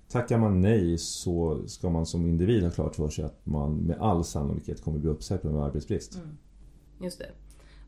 Tackar 0.09 0.38
man 0.38 0.61
nej 0.61 0.99
så 0.99 1.62
ska 1.67 1.91
man 1.91 2.07
som 2.07 2.26
individ 2.26 2.62
ha 2.62 2.71
klart 2.71 2.97
för 2.97 3.09
sig 3.09 3.25
att 3.25 3.47
man 3.47 3.76
med 3.76 3.99
all 4.00 4.25
sannolikhet 4.25 4.83
kommer 4.83 4.99
bli 4.99 5.11
uppsagd 5.11 5.43
på 5.43 5.49
grund 5.49 5.61
av 5.61 5.67
arbetsbrist. 5.67 6.14
Mm. 6.14 6.37
Just 7.00 7.19
det. 7.19 7.26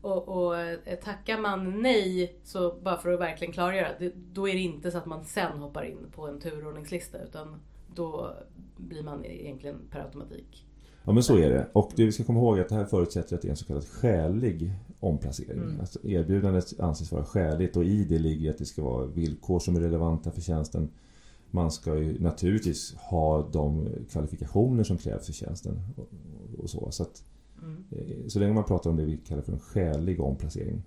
Och, 0.01 0.27
och 0.27 0.59
eh, 0.59 0.99
tackar 1.03 1.39
man 1.39 1.81
nej, 1.81 2.39
så 2.43 2.75
bara 2.83 2.97
för 2.97 3.11
att 3.11 3.19
verkligen 3.19 3.53
klargöra, 3.53 3.87
det, 3.99 4.13
då 4.33 4.47
är 4.47 4.53
det 4.53 4.59
inte 4.59 4.91
så 4.91 4.97
att 4.97 5.05
man 5.05 5.25
sen 5.25 5.59
hoppar 5.59 5.83
in 5.83 6.11
på 6.11 6.27
en 6.27 6.39
turordningslista 6.39 7.17
utan 7.17 7.55
då 7.95 8.33
blir 8.77 9.03
man 9.03 9.25
egentligen 9.25 9.75
per 9.91 9.99
automatik. 9.99 10.65
Ja 11.03 11.13
men 11.13 11.23
så 11.23 11.37
är 11.37 11.49
det. 11.49 11.67
Och 11.73 11.91
det 11.95 12.05
vi 12.05 12.11
ska 12.11 12.23
komma 12.23 12.39
ihåg 12.39 12.57
är 12.57 12.61
att 12.61 12.69
det 12.69 12.75
här 12.75 12.85
förutsätter 12.85 13.35
att 13.35 13.41
det 13.41 13.47
är 13.47 13.49
en 13.49 13.57
så 13.57 13.65
kallad 13.65 13.87
skälig 13.87 14.71
omplacering. 14.99 15.61
Mm. 15.61 15.79
Alltså 15.79 16.07
erbjudandet 16.07 16.79
anses 16.79 17.11
vara 17.11 17.25
skäligt 17.25 17.77
och 17.77 17.83
i 17.83 18.03
det 18.03 18.19
ligger 18.19 18.49
att 18.49 18.57
det 18.57 18.65
ska 18.65 18.83
vara 18.83 19.05
villkor 19.05 19.59
som 19.59 19.75
är 19.75 19.79
relevanta 19.79 20.31
för 20.31 20.41
tjänsten. 20.41 20.89
Man 21.51 21.71
ska 21.71 21.97
ju 21.97 22.19
naturligtvis 22.19 22.95
ha 22.95 23.49
de 23.51 23.89
kvalifikationer 24.11 24.83
som 24.83 24.97
krävs 24.97 25.25
för 25.25 25.33
tjänsten. 25.33 25.79
Och, 25.95 26.09
och 26.63 26.69
så. 26.69 26.91
Så, 26.91 27.03
att, 27.03 27.23
Mm. 27.61 28.29
så 28.29 28.39
länge 28.39 28.53
man 28.53 28.63
pratar 28.63 28.89
om 28.89 28.95
det 28.97 29.03
vi 29.05 29.17
kallar 29.17 29.41
för 29.41 29.51
en 29.51 29.59
skälig 29.59 30.21
omplacering. 30.21 30.83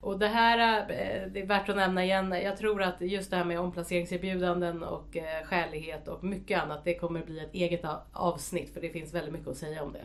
Och 0.00 0.18
det 0.18 0.26
här, 0.28 0.80
eh, 0.80 1.32
det 1.32 1.40
är 1.40 1.46
värt 1.46 1.68
att 1.68 1.76
nämna 1.76 2.04
igen, 2.04 2.32
jag 2.44 2.56
tror 2.56 2.82
att 2.82 3.00
just 3.00 3.30
det 3.30 3.36
här 3.36 3.44
med 3.44 3.60
omplaceringserbjudanden 3.60 4.82
och 4.82 5.16
eh, 5.16 5.44
skälighet 5.46 6.08
och 6.08 6.24
mycket 6.24 6.62
annat, 6.62 6.84
det 6.84 6.94
kommer 6.94 7.24
bli 7.24 7.38
ett 7.38 7.54
eget 7.54 7.80
avsnitt 8.12 8.70
för 8.74 8.80
det 8.80 8.88
finns 8.90 9.14
väldigt 9.14 9.32
mycket 9.32 9.48
att 9.48 9.56
säga 9.56 9.82
om 9.82 9.92
det. 9.92 10.02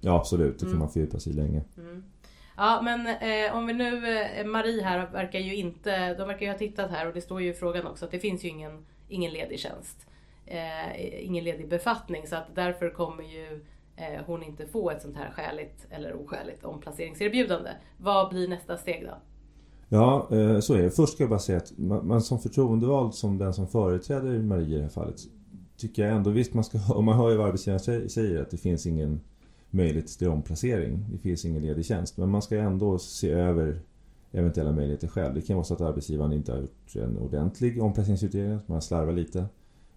Ja 0.00 0.16
absolut, 0.16 0.54
det 0.58 0.64
får 0.64 0.66
Mm. 0.66 0.78
man 0.78 0.90
fördjupa 0.90 1.18
sig 1.18 1.32
i 1.32 1.36
länge. 1.36 1.62
Mm. 1.76 2.04
Ja 2.56 2.80
men 2.82 3.06
eh, 3.06 3.56
om 3.56 3.66
vi 3.66 3.72
nu, 3.72 4.16
eh, 4.22 4.46
Marie 4.46 4.82
här 4.82 5.06
verkar 5.12 5.38
ju 5.38 5.54
inte, 5.56 6.14
de 6.14 6.28
verkar 6.28 6.46
ju 6.46 6.52
ha 6.52 6.58
tittat 6.58 6.90
här 6.90 7.08
och 7.08 7.14
det 7.14 7.20
står 7.20 7.42
ju 7.42 7.50
i 7.50 7.54
frågan 7.54 7.86
också 7.86 8.04
att 8.04 8.10
det 8.10 8.18
finns 8.18 8.44
ju 8.44 8.48
ingen, 8.48 8.86
ingen 9.08 9.32
ledig 9.32 9.58
tjänst. 9.58 10.06
Eh, 10.46 11.24
ingen 11.24 11.44
ledig 11.44 11.68
befattning 11.68 12.26
så 12.26 12.36
att 12.36 12.54
därför 12.54 12.90
kommer 12.90 13.22
ju 13.22 13.64
Eh, 13.96 14.24
hon 14.26 14.42
inte 14.42 14.66
få 14.66 14.90
ett 14.90 15.02
sånt 15.02 15.16
här 15.16 15.30
skäligt 15.30 15.86
eller 15.90 16.14
oskäligt 16.14 16.64
omplaceringserbjudande. 16.64 17.70
Vad 17.98 18.30
blir 18.30 18.48
nästa 18.48 18.76
steg 18.76 19.06
då? 19.06 19.16
Ja, 19.88 20.28
eh, 20.30 20.60
så 20.60 20.74
är 20.74 20.82
det. 20.82 20.90
Först 20.90 21.12
ska 21.12 21.22
jag 21.22 21.30
bara 21.30 21.38
säga 21.38 21.58
att 21.58 21.72
man 21.78 22.22
som 22.22 22.38
förtroendevald, 22.38 23.14
som 23.14 23.38
den 23.38 23.54
som 23.54 23.68
företräder 23.68 24.38
Marie 24.38 24.74
i 24.74 24.76
det 24.76 24.82
här 24.82 24.88
fallet, 24.88 25.16
tycker 25.76 26.02
jag 26.02 26.16
ändå, 26.16 26.30
visst 26.30 26.54
man 26.54 26.64
ska, 26.64 26.78
om 26.94 27.04
man 27.04 27.16
hör 27.16 27.30
ju 27.30 27.36
vad 27.36 27.46
arbetsgivaren 27.46 28.08
säger 28.08 28.42
att 28.42 28.50
det 28.50 28.56
finns 28.56 28.86
ingen 28.86 29.20
möjlighet 29.70 30.08
till 30.08 30.28
omplacering. 30.28 31.06
Det 31.12 31.18
finns 31.18 31.44
ingen 31.44 31.62
ledig 31.62 31.86
tjänst. 31.86 32.16
Men 32.16 32.28
man 32.28 32.42
ska 32.42 32.58
ändå 32.58 32.98
se 32.98 33.30
över 33.30 33.80
eventuella 34.32 34.72
möjligheter 34.72 35.08
själv. 35.08 35.34
Det 35.34 35.40
kan 35.40 35.56
vara 35.56 35.64
så 35.64 35.74
att 35.74 35.80
arbetsgivaren 35.80 36.32
inte 36.32 36.52
har 36.52 36.58
gjort 36.58 36.96
en 36.96 37.18
ordentlig 37.18 37.82
omplaceringsutredning, 37.82 38.56
att 38.56 38.68
man 38.68 38.76
har 38.76 38.80
slarvat 38.80 39.14
lite 39.14 39.46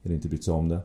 eller 0.03 0.15
inte 0.15 0.27
brytt 0.27 0.43
sig 0.43 0.53
om 0.53 0.69
det. 0.69 0.79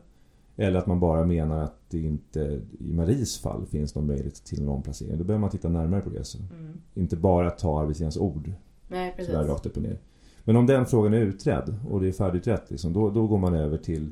Eller 0.55 0.79
att 0.79 0.87
man 0.87 0.99
bara 0.99 1.25
menar 1.25 1.59
att 1.59 1.75
det 1.89 1.99
inte 1.99 2.61
i 2.79 2.93
Maries 2.93 3.39
fall 3.39 3.65
finns 3.65 3.95
någon 3.95 4.07
möjlighet 4.07 4.35
till 4.35 4.61
en 4.61 4.67
omplacering. 4.67 5.17
Då 5.17 5.23
behöver 5.23 5.41
man 5.41 5.49
titta 5.49 5.69
närmare 5.69 6.01
på 6.01 6.09
det. 6.09 6.23
Så. 6.23 6.37
Mm. 6.37 6.81
Inte 6.93 7.15
bara 7.15 7.49
ta 7.49 7.81
arbetsgivarens 7.81 8.17
ord. 8.17 8.51
Nej, 8.87 9.13
precis. 9.15 9.33
Sådär 9.33 9.47
rakt 9.47 9.65
upp 9.65 9.77
och 9.77 9.83
ner. 9.83 9.99
Men 10.43 10.55
om 10.55 10.65
den 10.65 10.85
frågan 10.85 11.13
är 11.13 11.21
utredd 11.21 11.75
och 11.89 12.01
det 12.01 12.07
är 12.07 12.11
färdigutrett, 12.11 12.71
liksom, 12.71 12.93
då, 12.93 13.09
då 13.09 13.27
går 13.27 13.37
man 13.37 13.53
över 13.53 13.77
till, 13.77 14.11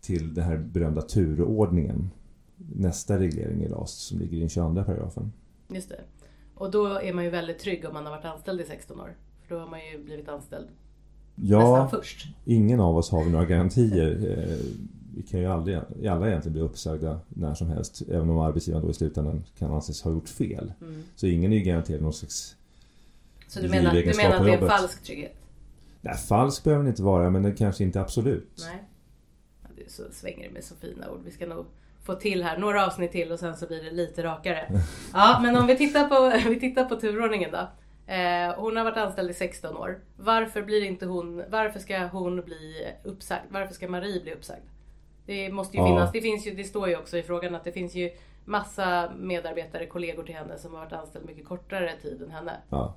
till 0.00 0.34
den 0.34 0.44
här 0.44 0.58
berömda 0.58 1.02
turordningen. 1.02 2.10
Nästa 2.56 3.18
reglering 3.18 3.62
i 3.62 3.68
LAS 3.68 3.92
som 3.92 4.18
ligger 4.18 4.36
i 4.36 4.40
den 4.40 4.48
22 4.48 4.84
paragrafen. 4.84 5.32
Just 5.68 5.88
det. 5.88 6.00
Och 6.54 6.70
då 6.70 6.86
är 6.86 7.12
man 7.12 7.24
ju 7.24 7.30
väldigt 7.30 7.58
trygg 7.58 7.84
om 7.84 7.94
man 7.94 8.04
har 8.04 8.12
varit 8.12 8.24
anställd 8.24 8.60
i 8.60 8.64
16 8.64 9.00
år. 9.00 9.16
För 9.42 9.54
då 9.54 9.60
har 9.60 9.70
man 9.70 9.80
ju 9.92 10.04
blivit 10.04 10.28
anställd 10.28 10.68
ja, 11.34 11.58
nästan 11.58 11.90
först. 11.90 12.28
Ingen 12.44 12.80
av 12.80 12.96
oss 12.96 13.10
har 13.10 13.24
några 13.24 13.44
garantier. 13.44 14.36
Vi 15.16 15.22
kan 15.22 15.40
ju 15.40 15.46
aldrig, 15.46 15.76
alla 16.08 16.28
egentligen 16.28 16.52
bli 16.52 16.62
uppsagda 16.62 17.20
när 17.28 17.54
som 17.54 17.68
helst. 17.68 18.02
Även 18.08 18.30
om 18.30 18.38
arbetsgivaren 18.38 18.84
då 18.84 18.90
i 18.90 18.94
slutändan 18.94 19.44
kan 19.58 19.72
anses 19.72 20.02
ha 20.02 20.10
gjort 20.10 20.28
fel. 20.28 20.72
Mm. 20.80 21.02
Så 21.16 21.26
ingen 21.26 21.52
är 21.52 21.56
ju 21.56 21.62
garanterad 21.62 22.02
någon 22.02 22.12
slags 22.12 22.56
Så 23.48 23.60
du 23.60 23.68
menar, 23.68 23.92
du 23.92 24.16
menar 24.16 24.36
att 24.36 24.44
det 24.44 24.52
är 24.52 24.68
falsk 24.68 25.02
trygghet? 25.02 25.36
Nej, 26.00 26.16
falsk 26.16 26.64
behöver 26.64 26.84
den 26.84 26.92
inte 26.92 27.02
vara 27.02 27.30
men 27.30 27.42
det 27.42 27.52
kanske 27.52 27.84
inte 27.84 28.00
absolut. 28.00 28.64
Nej. 28.66 28.84
Du 29.76 29.84
så 29.88 30.02
svänger 30.12 30.48
det 30.48 30.54
med 30.54 30.64
så 30.64 30.74
fina 30.74 31.10
ord. 31.10 31.20
Vi 31.24 31.30
ska 31.30 31.46
nog 31.46 31.66
få 32.04 32.14
till 32.14 32.42
här 32.42 32.58
några 32.58 32.86
avsnitt 32.86 33.12
till 33.12 33.32
och 33.32 33.38
sen 33.38 33.56
så 33.56 33.66
blir 33.66 33.82
det 33.84 33.90
lite 33.90 34.22
rakare. 34.22 34.80
Ja, 35.12 35.40
men 35.42 35.56
om 35.56 35.66
vi 35.66 35.76
tittar 35.76 36.08
på, 36.08 36.48
vi 36.48 36.60
tittar 36.60 36.84
på 36.84 36.96
turordningen 36.96 37.50
då. 37.50 37.68
Eh, 38.12 38.54
hon 38.56 38.76
har 38.76 38.84
varit 38.84 38.96
anställd 38.96 39.30
i 39.30 39.34
16 39.34 39.76
år. 39.76 39.98
Varför 40.16 40.62
blir 40.62 40.84
inte 40.84 41.06
hon, 41.06 41.44
varför 41.48 41.80
ska 41.80 42.06
hon 42.06 42.40
bli 42.40 42.86
uppsagd? 43.04 43.44
Varför 43.48 43.74
ska 43.74 43.88
Marie 43.88 44.22
bli 44.22 44.34
uppsagd? 44.34 44.64
Det 45.30 45.50
måste 45.50 45.76
ju 45.76 45.82
ja. 45.82 45.88
finnas, 45.88 46.12
det 46.12 46.20
finns 46.20 46.46
ju, 46.46 46.54
det 46.54 46.64
står 46.64 46.88
ju 46.88 46.96
också 46.96 47.18
i 47.18 47.22
frågan 47.22 47.54
att 47.54 47.64
det 47.64 47.72
finns 47.72 47.94
ju 47.94 48.10
massa 48.44 49.12
medarbetare, 49.18 49.86
kollegor 49.86 50.22
till 50.22 50.34
henne 50.34 50.58
som 50.58 50.74
har 50.74 50.80
varit 50.80 50.92
anställd 50.92 51.26
mycket 51.26 51.44
kortare 51.44 51.92
tid 52.02 52.22
än 52.22 52.30
henne. 52.30 52.52
Ja. 52.68 52.96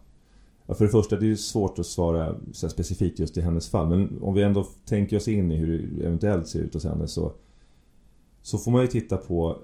Ja, 0.65 0.73
för 0.73 0.85
det 0.85 0.91
första, 0.91 1.15
det 1.15 1.25
är 1.25 1.27
ju 1.27 1.37
svårt 1.37 1.79
att 1.79 1.85
svara 1.85 2.35
så 2.53 2.69
specifikt 2.69 3.19
just 3.19 3.37
i 3.37 3.41
hennes 3.41 3.69
fall. 3.71 3.89
Men 3.89 4.19
om 4.21 4.33
vi 4.33 4.43
ändå 4.43 4.63
tänker 4.85 5.17
oss 5.17 5.27
in 5.27 5.51
i 5.51 5.55
hur 5.55 5.87
det 5.97 6.05
eventuellt 6.05 6.47
ser 6.47 6.59
ut 6.59 6.73
hos 6.73 6.83
henne 6.83 7.07
så, 7.07 7.31
så 8.41 8.57
får 8.57 8.71
man 8.71 8.81
ju 8.81 8.87
titta 8.87 9.17
på 9.17 9.57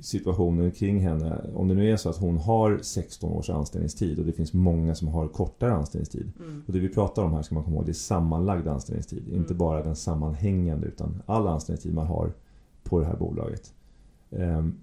situationen 0.00 0.70
kring 0.70 1.00
henne. 1.00 1.50
Om 1.54 1.68
det 1.68 1.74
nu 1.74 1.90
är 1.90 1.96
så 1.96 2.08
att 2.08 2.16
hon 2.16 2.38
har 2.38 2.78
16 2.82 3.32
års 3.32 3.50
anställningstid 3.50 4.18
och 4.18 4.26
det 4.26 4.32
finns 4.32 4.52
många 4.52 4.94
som 4.94 5.08
har 5.08 5.28
kortare 5.28 5.72
anställningstid. 5.72 6.32
Mm. 6.38 6.62
Och 6.66 6.72
det 6.72 6.78
vi 6.78 6.88
pratar 6.88 7.22
om 7.22 7.32
här 7.32 7.42
ska 7.42 7.54
man 7.54 7.64
komma 7.64 7.76
ihåg, 7.76 7.86
det 7.86 7.92
är 7.92 7.94
sammanlagd 7.94 8.68
anställningstid. 8.68 9.22
Mm. 9.26 9.38
Inte 9.38 9.54
bara 9.54 9.82
den 9.82 9.96
sammanhängande 9.96 10.86
utan 10.86 11.22
all 11.26 11.46
anställningstid 11.46 11.94
man 11.94 12.06
har 12.06 12.32
på 12.82 13.00
det 13.00 13.06
här 13.06 13.16
bolaget. 13.16 13.74
Ehm, 14.30 14.74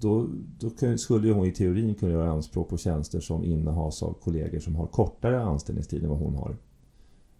då, 0.00 0.28
då 0.58 0.96
skulle 0.96 1.32
hon 1.32 1.46
i 1.46 1.52
teorin 1.52 1.94
kunna 1.94 2.12
göra 2.12 2.30
anspråk 2.30 2.68
på 2.68 2.76
tjänster 2.76 3.20
som 3.20 3.44
innehas 3.44 4.02
av 4.02 4.12
kollegor 4.12 4.58
som 4.58 4.76
har 4.76 4.86
kortare 4.86 5.42
anställningstid 5.42 6.02
än 6.02 6.10
vad 6.10 6.18
hon 6.18 6.34
har. 6.34 6.56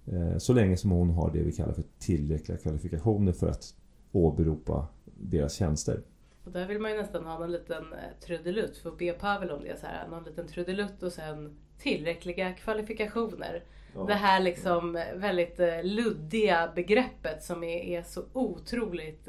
Ehm, 0.07 0.41
så 0.41 0.53
länge 0.53 0.77
som 0.77 0.91
hon 0.91 1.11
har 1.11 1.31
det 1.33 1.43
vi 1.43 1.53
kallar 1.53 1.73
för 1.73 1.85
tillräckliga 1.99 2.59
kvalifikationer 2.59 3.33
för 3.33 3.49
att 3.49 3.75
åberopa 4.13 4.87
deras 5.21 5.55
tjänster. 5.55 6.01
Och 6.47 6.53
där 6.53 6.67
vill 6.67 6.79
man 6.79 6.91
ju 6.91 6.97
nästan 6.97 7.25
ha 7.25 7.39
någon 7.39 7.53
liten 7.53 7.93
eh, 7.93 8.27
trudelutt, 8.27 8.77
för 8.77 8.91
att 8.91 8.99
be 8.99 9.13
Pavel 9.13 9.51
om 9.51 9.63
det. 9.63 9.81
Så 9.81 9.87
här, 9.87 10.09
någon 10.09 10.25
liten 10.25 10.47
trudelutt 10.47 11.03
och 11.03 11.13
sen 11.13 11.57
tillräckliga 11.79 12.53
kvalifikationer. 12.53 13.65
Ja. 13.95 14.05
Det 14.05 14.15
här 14.15 14.41
liksom 14.41 14.97
eh, 14.97 15.15
väldigt 15.17 15.61
eh, 15.61 15.85
luddiga 15.85 16.73
begreppet 16.75 17.43
som 17.43 17.65
är, 17.65 17.79
är 17.79 18.03
så 18.03 18.25
otroligt 18.33 19.29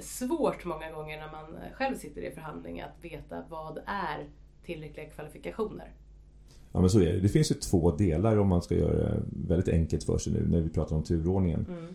svårt 0.00 0.64
många 0.64 0.90
gånger 0.90 1.18
när 1.18 1.32
man 1.32 1.56
själv 1.72 1.96
sitter 1.96 2.22
i 2.22 2.30
förhandling 2.30 2.80
att 2.80 3.04
veta 3.04 3.44
vad 3.48 3.78
är 3.86 4.28
tillräckliga 4.64 5.06
kvalifikationer. 5.06 5.92
Ja 6.72 6.80
men 6.80 6.90
så 6.90 7.00
är 7.00 7.12
det. 7.12 7.20
Det 7.20 7.28
finns 7.28 7.50
ju 7.50 7.54
två 7.54 7.90
delar 7.90 8.36
om 8.38 8.48
man 8.48 8.62
ska 8.62 8.74
göra 8.74 8.94
det 8.94 9.22
väldigt 9.48 9.68
enkelt 9.68 10.04
för 10.04 10.18
sig 10.18 10.32
nu 10.32 10.46
när 10.48 10.60
vi 10.60 10.70
pratar 10.70 10.96
om 10.96 11.02
turordningen. 11.02 11.66
Mm. 11.68 11.94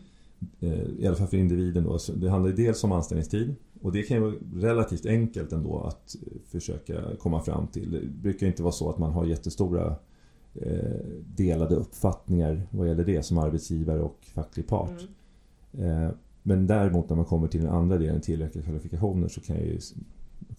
I 1.00 1.08
alla 1.08 1.16
fall 1.16 1.28
för 1.28 1.38
individen 1.38 1.84
då. 1.84 1.98
Det 2.16 2.30
handlar 2.30 2.52
dels 2.52 2.84
om 2.84 2.92
anställningstid 2.92 3.56
och 3.82 3.92
det 3.92 4.04
kan 4.04 4.18
ju 4.18 4.24
vara 4.24 4.36
relativt 4.54 5.06
enkelt 5.06 5.52
ändå 5.52 5.80
att 5.80 6.16
försöka 6.52 7.16
komma 7.20 7.42
fram 7.42 7.68
till. 7.68 7.92
Det 7.92 8.06
brukar 8.06 8.48
inte 8.48 8.64
vara 8.64 8.72
så 8.72 8.90
att 8.90 8.98
man 8.98 9.12
har 9.12 9.26
jättestora 9.26 9.96
eh, 10.56 11.00
delade 11.36 11.76
uppfattningar 11.76 12.68
vad 12.72 12.88
gäller 12.88 13.06
det 13.06 13.24
som 13.24 13.38
arbetsgivare 13.38 14.02
och 14.02 14.18
facklig 14.34 14.68
part. 14.68 15.08
Mm. 15.74 16.04
Eh, 16.04 16.12
men 16.44 16.68
däremot 16.68 17.10
när 17.10 17.16
man 17.16 17.26
kommer 17.26 17.48
till 17.48 17.62
den 17.62 17.70
andra 17.70 17.98
delen, 17.98 18.22
tillräckliga 18.22 18.64
kvalifikationer, 18.64 19.28
så 19.28 19.42
kan 19.42 19.56
ju, 19.56 19.80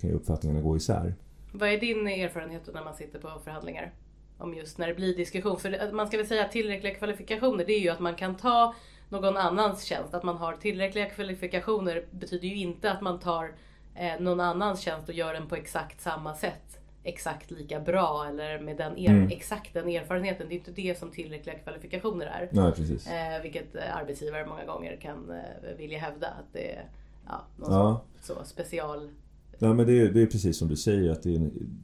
kan 0.00 0.10
ju 0.10 0.16
uppfattningarna 0.16 0.62
gå 0.62 0.76
isär. 0.76 1.14
Vad 1.52 1.68
är 1.68 1.80
din 1.80 2.06
erfarenhet 2.06 2.70
när 2.74 2.84
man 2.84 2.94
sitter 2.94 3.18
på 3.18 3.28
förhandlingar? 3.44 3.92
Om 4.38 4.54
just 4.54 4.78
när 4.78 4.88
det 4.88 4.94
blir 4.94 5.16
diskussion. 5.16 5.58
För 5.58 5.92
man 5.92 6.06
ska 6.06 6.16
väl 6.16 6.26
säga 6.26 6.44
att 6.44 6.52
tillräckliga 6.52 6.94
kvalifikationer, 6.94 7.64
det 7.64 7.72
är 7.72 7.80
ju 7.80 7.88
att 7.88 8.00
man 8.00 8.14
kan 8.14 8.36
ta 8.36 8.74
någon 9.10 9.36
annans 9.36 9.84
tjänst. 9.84 10.14
Att 10.14 10.22
man 10.22 10.36
har 10.36 10.52
tillräckliga 10.52 11.06
kvalifikationer 11.06 12.04
betyder 12.10 12.48
ju 12.48 12.56
inte 12.56 12.92
att 12.92 13.00
man 13.00 13.18
tar 13.18 13.52
eh, 13.94 14.20
någon 14.20 14.40
annans 14.40 14.80
tjänst 14.80 15.08
och 15.08 15.14
gör 15.14 15.34
den 15.34 15.48
på 15.48 15.56
exakt 15.56 16.00
samma 16.00 16.34
sätt. 16.34 16.80
Exakt 17.02 17.50
lika 17.50 17.80
bra 17.80 18.26
eller 18.28 18.60
med 18.60 18.76
den 18.76 18.98
er, 18.98 19.10
mm. 19.10 19.28
exakt 19.28 19.74
den 19.74 19.88
erfarenheten. 19.88 20.48
Det 20.48 20.54
är 20.54 20.56
inte 20.56 20.70
det 20.70 20.98
som 20.98 21.10
tillräckliga 21.10 21.58
kvalifikationer 21.58 22.26
är. 22.26 22.48
Nej, 22.52 22.72
precis. 22.72 23.06
Eh, 23.06 23.42
vilket 23.42 23.76
arbetsgivare 23.76 24.46
många 24.46 24.64
gånger 24.64 24.96
kan 24.96 25.30
eh, 25.30 25.76
vilja 25.78 25.98
hävda 25.98 26.26
att 26.26 26.52
det 26.52 26.72
är 26.72 26.88
ja, 27.26 27.44
någon 27.56 27.72
ja. 27.72 28.04
Så, 28.22 28.34
special... 28.44 29.10
Ja, 29.58 29.74
men 29.74 29.86
det 29.86 30.00
är, 30.00 30.08
det 30.08 30.22
är 30.22 30.26
precis 30.26 30.58
som 30.58 30.68
du 30.68 30.76
säger 30.76 31.10
att 31.10 31.22
det 31.22 31.30
är 31.30 31.36
en, 31.36 31.80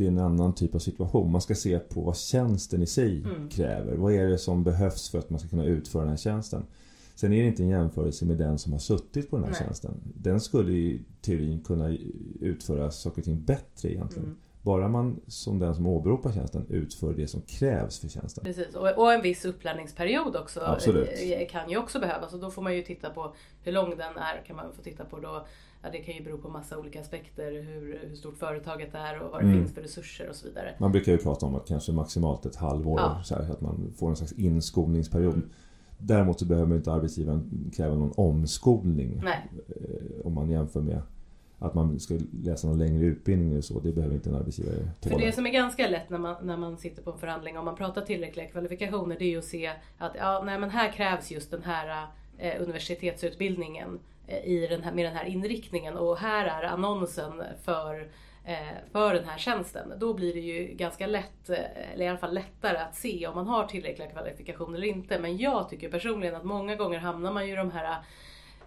det 0.00 0.06
är 0.06 0.08
en 0.08 0.18
annan 0.18 0.54
typ 0.54 0.74
av 0.74 0.78
situation. 0.78 1.32
Man 1.32 1.40
ska 1.40 1.54
se 1.54 1.78
på 1.78 2.00
vad 2.00 2.16
tjänsten 2.16 2.82
i 2.82 2.86
sig 2.86 3.22
mm. 3.22 3.48
kräver. 3.48 3.96
Vad 3.96 4.12
är 4.12 4.26
det 4.26 4.38
som 4.38 4.64
behövs 4.64 5.10
för 5.10 5.18
att 5.18 5.30
man 5.30 5.40
ska 5.40 5.48
kunna 5.48 5.64
utföra 5.64 6.02
den 6.02 6.10
här 6.10 6.16
tjänsten? 6.16 6.66
Sen 7.14 7.32
är 7.32 7.42
det 7.42 7.48
inte 7.48 7.62
en 7.62 7.68
jämförelse 7.68 8.24
med 8.24 8.36
den 8.36 8.58
som 8.58 8.72
har 8.72 8.78
suttit 8.78 9.30
på 9.30 9.36
den 9.36 9.44
här 9.44 9.52
Nej. 9.52 9.60
tjänsten. 9.60 9.94
Den 10.14 10.40
skulle 10.40 10.72
i 10.72 11.00
teorin 11.20 11.60
kunna 11.60 11.96
utföra 12.40 12.90
saker 12.90 13.20
och 13.20 13.24
ting 13.24 13.44
bättre 13.44 13.92
egentligen. 13.92 14.24
Mm. 14.24 14.36
Bara 14.62 14.88
man 14.88 15.20
som 15.26 15.58
den 15.58 15.74
som 15.74 15.86
åberopar 15.86 16.32
tjänsten 16.32 16.66
utför 16.68 17.14
det 17.14 17.26
som 17.26 17.40
krävs 17.40 17.98
för 17.98 18.08
tjänsten. 18.08 18.44
Precis, 18.44 18.74
och, 18.74 19.12
en 19.12 19.22
viss 19.22 19.44
upplärningsperiod 19.44 20.36
också 20.36 20.60
Absolut. 20.60 21.08
Eh, 21.08 21.48
kan 21.48 21.70
ju 21.70 21.76
också 21.76 22.00
behövas. 22.00 22.32
Och 22.32 22.40
då 22.40 22.50
får 22.50 22.62
man 22.62 22.76
ju 22.76 22.82
titta 22.82 23.10
på 23.10 23.34
hur 23.62 23.72
lång 23.72 23.90
den 23.90 24.16
är. 24.16 24.44
kan 24.46 24.56
man 24.56 24.72
få 24.72 24.82
titta 24.82 25.04
på 25.04 25.20
då 25.20 25.46
ja, 25.82 25.90
det 25.90 25.98
kan 25.98 26.14
ju 26.14 26.24
bero 26.24 26.38
på 26.38 26.48
massa 26.48 26.78
olika 26.78 27.00
aspekter. 27.00 27.52
Hur, 27.52 28.00
hur 28.08 28.16
stort 28.16 28.38
företaget 28.38 28.94
är 28.94 29.22
och 29.22 29.30
vad 29.30 29.40
det 29.40 29.46
mm. 29.46 29.58
finns 29.58 29.74
för 29.74 29.82
resurser 29.82 30.28
och 30.28 30.36
så 30.36 30.48
vidare. 30.48 30.74
Man 30.78 30.92
brukar 30.92 31.12
ju 31.12 31.18
prata 31.18 31.46
om 31.46 31.54
att 31.54 31.68
kanske 31.68 31.92
maximalt 31.92 32.46
ett 32.46 32.56
halvår. 32.56 33.00
Ja. 33.00 33.22
Så, 33.24 33.34
här, 33.34 33.52
att 33.52 33.60
man 33.60 33.92
får 33.96 34.10
en 34.10 34.16
slags 34.16 34.32
inskolningsperiod. 34.32 35.34
Mm. 35.34 35.50
Däremot 35.98 36.38
så 36.38 36.46
behöver 36.46 36.76
inte 36.76 36.92
arbetsgivaren 36.92 37.70
kräva 37.76 37.94
någon 37.94 38.12
omskolning. 38.16 39.20
Nej. 39.24 39.48
Eh, 39.68 40.26
om 40.26 40.34
man 40.34 40.50
jämför 40.50 40.80
med 40.80 41.02
att 41.60 41.74
man 41.74 42.00
ska 42.00 42.18
läsa 42.42 42.68
någon 42.68 42.78
längre 42.78 43.04
utbildning 43.04 43.50
eller 43.50 43.60
så. 43.60 43.80
Det 43.80 43.92
behöver 43.92 44.14
inte 44.14 44.30
en 44.30 44.36
arbetsgivare 44.36 44.76
tåla. 45.00 45.18
För 45.18 45.26
det 45.26 45.32
som 45.32 45.46
är 45.46 45.50
ganska 45.50 45.88
lätt 45.88 46.10
när 46.10 46.18
man, 46.18 46.36
när 46.42 46.56
man 46.56 46.78
sitter 46.78 47.02
på 47.02 47.12
en 47.12 47.18
förhandling 47.18 47.58
om 47.58 47.64
man 47.64 47.76
pratar 47.76 48.02
tillräckliga 48.02 48.46
kvalifikationer 48.46 49.16
det 49.18 49.24
är 49.24 49.30
ju 49.30 49.38
att 49.38 49.44
se 49.44 49.72
att 49.98 50.12
ja, 50.18 50.42
nej, 50.46 50.58
men 50.58 50.70
här 50.70 50.92
krävs 50.92 51.30
just 51.30 51.50
den 51.50 51.62
här 51.62 52.06
eh, 52.38 52.62
universitetsutbildningen 52.62 53.98
i 54.44 54.66
den 54.70 54.82
här, 54.82 54.92
med 54.92 55.04
den 55.04 55.16
här 55.16 55.24
inriktningen 55.24 55.96
och 55.96 56.18
här 56.18 56.46
är 56.46 56.62
annonsen 56.62 57.42
för 57.64 58.08
eh, 58.44 58.92
för 58.92 59.14
den 59.14 59.24
här 59.24 59.38
tjänsten. 59.38 59.92
Då 59.98 60.14
blir 60.14 60.34
det 60.34 60.40
ju 60.40 60.74
ganska 60.74 61.06
lätt, 61.06 61.50
eh, 61.50 61.92
eller 61.92 62.04
i 62.04 62.08
alla 62.08 62.18
fall 62.18 62.34
lättare 62.34 62.78
att 62.78 62.94
se 62.94 63.26
om 63.26 63.34
man 63.34 63.46
har 63.46 63.66
tillräckliga 63.66 64.10
kvalifikationer 64.10 64.78
eller 64.78 64.86
inte. 64.86 65.18
Men 65.18 65.36
jag 65.36 65.68
tycker 65.68 65.90
personligen 65.90 66.34
att 66.34 66.44
många 66.44 66.76
gånger 66.76 66.98
hamnar 66.98 67.32
man 67.32 67.46
ju 67.46 67.52
i 67.52 67.56
de 67.56 67.70
här 67.70 67.96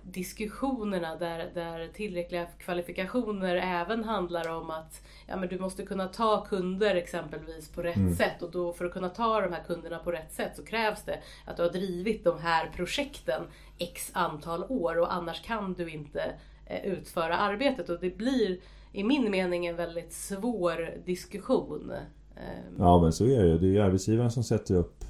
diskussionerna 0.03 1.15
där, 1.15 1.51
där 1.53 1.87
tillräckliga 1.87 2.45
kvalifikationer 2.45 3.55
även 3.55 4.03
handlar 4.03 4.49
om 4.49 4.69
att 4.69 5.01
ja, 5.27 5.37
men 5.37 5.49
du 5.49 5.59
måste 5.59 5.85
kunna 5.85 6.07
ta 6.07 6.45
kunder 6.45 6.95
exempelvis 6.95 7.69
på 7.69 7.81
rätt 7.81 7.95
mm. 7.95 8.15
sätt 8.15 8.41
och 8.41 8.51
då 8.51 8.73
för 8.73 8.85
att 8.85 8.93
kunna 8.93 9.09
ta 9.09 9.41
de 9.41 9.53
här 9.53 9.63
kunderna 9.67 9.99
på 9.99 10.11
rätt 10.11 10.33
sätt 10.33 10.51
så 10.55 10.63
krävs 10.63 11.03
det 11.03 11.19
att 11.45 11.57
du 11.57 11.63
har 11.63 11.69
drivit 11.69 12.23
de 12.23 12.39
här 12.39 12.71
projekten 12.75 13.43
x 13.77 14.11
antal 14.13 14.63
år 14.69 14.99
och 14.99 15.13
annars 15.13 15.41
kan 15.41 15.73
du 15.73 15.89
inte 15.89 16.33
eh, 16.65 16.85
utföra 16.85 17.37
arbetet 17.37 17.89
och 17.89 17.99
det 17.99 18.17
blir 18.17 18.59
i 18.91 19.03
min 19.03 19.31
mening 19.31 19.65
en 19.65 19.75
väldigt 19.75 20.13
svår 20.13 21.05
diskussion. 21.05 21.91
Ehm. 22.35 22.75
Ja 22.79 23.01
men 23.01 23.13
så 23.13 23.25
är 23.25 23.43
det. 23.43 23.57
Det 23.57 23.77
är 23.77 23.81
arbetsgivaren 23.81 24.31
som 24.31 24.43
sätter 24.43 24.75
upp 24.75 25.03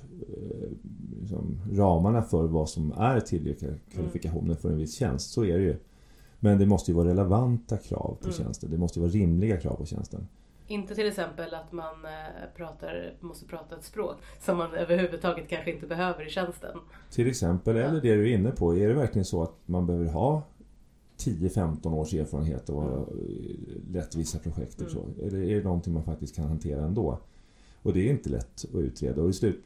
liksom, 1.22 1.60
ramarna 1.72 2.22
för 2.22 2.48
vad 2.48 2.70
som 2.70 2.92
är 2.92 3.20
tillräckliga 3.20 3.72
mm. 3.72 3.84
kvalifikationer 3.94 4.46
mm. 4.46 4.58
för 4.58 4.70
en 4.70 4.78
viss 4.78 4.96
tjänst. 4.96 5.32
Så 5.32 5.46
är 5.46 5.58
det 5.58 5.64
ju. 5.64 5.76
Men 6.40 6.60
det 6.60 6.66
måste 6.66 6.92
ju 6.92 6.98
vara 6.98 7.08
relevanta 7.08 7.78
krav 7.78 8.18
på 8.22 8.28
mm. 8.28 8.38
tjänsten. 8.38 8.72
Det 8.72 8.78
måste 8.78 9.00
vara 9.00 9.10
rimliga 9.10 9.58
krav 9.58 9.76
på 9.76 9.86
tjänsten. 9.86 10.28
Inte 10.68 10.96
till 10.96 11.08
exempel 11.08 11.54
att 11.54 11.72
man 11.72 12.06
eh, 12.06 12.56
pratar, 12.56 13.14
måste 13.20 13.46
prata 13.46 13.76
ett 13.76 13.84
språk 13.84 14.16
som 14.40 14.58
man 14.58 14.74
överhuvudtaget 14.74 15.50
kanske 15.50 15.72
inte 15.72 15.88
behöver 15.88 16.28
i 16.28 16.30
tjänsten. 16.30 16.78
Till 17.12 17.28
exempel, 17.28 17.78
eller 17.78 18.02
det 18.02 18.16
du 18.16 18.30
är 18.32 18.38
inne 18.38 18.52
på. 18.52 18.78
Är 18.78 18.88
det 18.88 18.94
verkligen 18.94 19.26
så 19.26 19.44
att 19.44 19.54
man 19.66 19.86
behöver 19.86 20.06
ha 20.06 20.44
10-15 21.18 21.94
års 21.94 22.14
erfarenhet 22.14 22.70
och 22.70 22.84
mm. 22.84 23.06
lett 23.92 24.16
vissa 24.16 24.40
projekt 24.40 24.82
och 24.82 24.92
så? 24.92 25.00
Mm. 25.00 25.28
Eller 25.28 25.44
är 25.44 25.56
det 25.56 25.64
någonting 25.64 25.94
man 25.94 26.04
faktiskt 26.04 26.36
kan 26.36 26.46
hantera 26.46 26.86
ändå? 26.86 27.20
Och 27.84 27.94
det 27.94 28.00
är 28.00 28.10
inte 28.10 28.30
lätt 28.30 28.66
att 28.74 28.76
utreda 28.76 29.22
och 29.22 29.30
i 29.30 29.34
slut, 29.34 29.64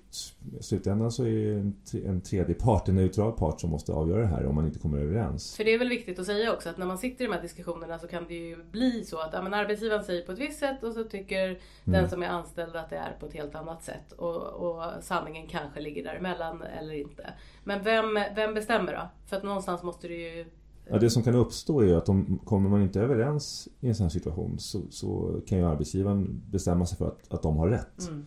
slutändan 0.59 1.11
så 1.11 1.23
är 1.23 1.63
det 1.91 2.07
en, 2.07 2.21
tredje 2.21 2.55
part, 2.55 2.87
en 2.87 2.95
neutral 2.95 3.31
part 3.31 3.61
som 3.61 3.69
måste 3.69 3.91
avgöra 3.91 4.21
det 4.21 4.27
här 4.27 4.45
om 4.45 4.55
man 4.55 4.65
inte 4.65 4.79
kommer 4.79 4.97
överens. 4.97 5.55
För 5.55 5.63
det 5.63 5.73
är 5.73 5.79
väl 5.79 5.89
viktigt 5.89 6.19
att 6.19 6.25
säga 6.25 6.53
också 6.53 6.69
att 6.69 6.77
när 6.77 6.85
man 6.85 6.97
sitter 6.97 7.23
i 7.23 7.27
de 7.27 7.33
här 7.33 7.41
diskussionerna 7.41 7.99
så 7.99 8.07
kan 8.07 8.25
det 8.27 8.33
ju 8.33 8.63
bli 8.71 9.05
så 9.05 9.19
att 9.19 9.33
ja, 9.33 9.41
men 9.41 9.53
arbetsgivaren 9.53 10.03
säger 10.03 10.21
på 10.25 10.31
ett 10.31 10.39
visst 10.39 10.59
sätt 10.59 10.83
och 10.83 10.93
så 10.93 11.03
tycker 11.03 11.45
mm. 11.45 11.59
den 11.83 12.09
som 12.09 12.23
är 12.23 12.27
anställd 12.27 12.75
att 12.75 12.89
det 12.89 12.97
är 12.97 13.17
på 13.19 13.25
ett 13.25 13.33
helt 13.33 13.55
annat 13.55 13.83
sätt. 13.83 14.11
Och, 14.11 14.43
och 14.43 14.83
sanningen 15.01 15.47
kanske 15.47 15.79
ligger 15.79 16.03
däremellan 16.03 16.61
eller 16.61 16.93
inte. 16.93 17.33
Men 17.63 17.83
vem, 17.83 18.19
vem 18.35 18.53
bestämmer 18.53 18.93
då? 18.93 19.09
För 19.29 19.37
att 19.37 19.43
någonstans 19.43 19.83
måste 19.83 20.07
det 20.07 20.13
ju 20.13 20.45
Ja, 20.89 20.99
det 20.99 21.09
som 21.09 21.23
kan 21.23 21.35
uppstå 21.35 21.79
är 21.79 21.85
ju 21.85 21.95
att 21.95 22.09
om, 22.09 22.39
kommer 22.45 22.69
man 22.69 22.81
inte 22.81 23.01
överens 23.01 23.67
i 23.79 23.87
en 23.87 23.95
sån 23.95 24.03
här 24.03 24.09
situation 24.09 24.59
så, 24.59 24.81
så 24.89 25.41
kan 25.47 25.57
ju 25.57 25.63
arbetsgivaren 25.63 26.41
bestämma 26.51 26.85
sig 26.85 26.97
för 26.97 27.07
att, 27.07 27.33
att 27.33 27.41
de 27.41 27.57
har 27.57 27.67
rätt. 27.67 28.07
Mm. 28.07 28.25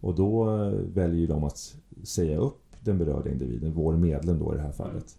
Och 0.00 0.14
då 0.14 0.60
eh, 0.62 0.70
väljer 0.70 1.28
de 1.28 1.44
att 1.44 1.76
säga 2.02 2.38
upp 2.38 2.62
den 2.80 2.98
berörda 2.98 3.30
individen, 3.30 3.72
vår 3.72 3.96
medlem 3.96 4.38
då 4.38 4.54
i 4.54 4.56
det 4.56 4.62
här 4.62 4.72
fallet. 4.72 5.18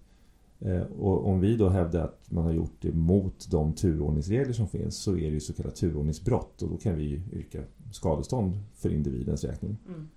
Mm. 0.60 0.77
Eh, 0.77 0.84
och 1.00 1.27
om 1.27 1.39
vi 1.39 1.57
då 1.57 1.69
hävdar 1.69 2.03
att 2.03 2.31
man 2.31 2.43
har 2.43 2.51
gjort 2.51 2.75
det 2.81 2.93
mot 2.93 3.51
de 3.51 3.74
turordningsregler 3.74 4.53
som 4.53 4.67
finns 4.67 4.98
så 4.98 5.12
är 5.12 5.22
det 5.22 5.34
ju 5.34 5.39
så 5.39 5.53
kallat 5.53 5.75
turordningsbrott 5.75 6.62
och 6.62 6.69
då 6.69 6.77
kan 6.77 6.96
vi 6.96 7.22
yrka 7.34 7.63
skadestånd 7.91 8.60
för 8.75 8.93
individens 8.93 9.43
räkning. 9.43 9.77
Mm. 9.88 10.07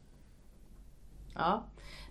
Ja, 1.35 1.65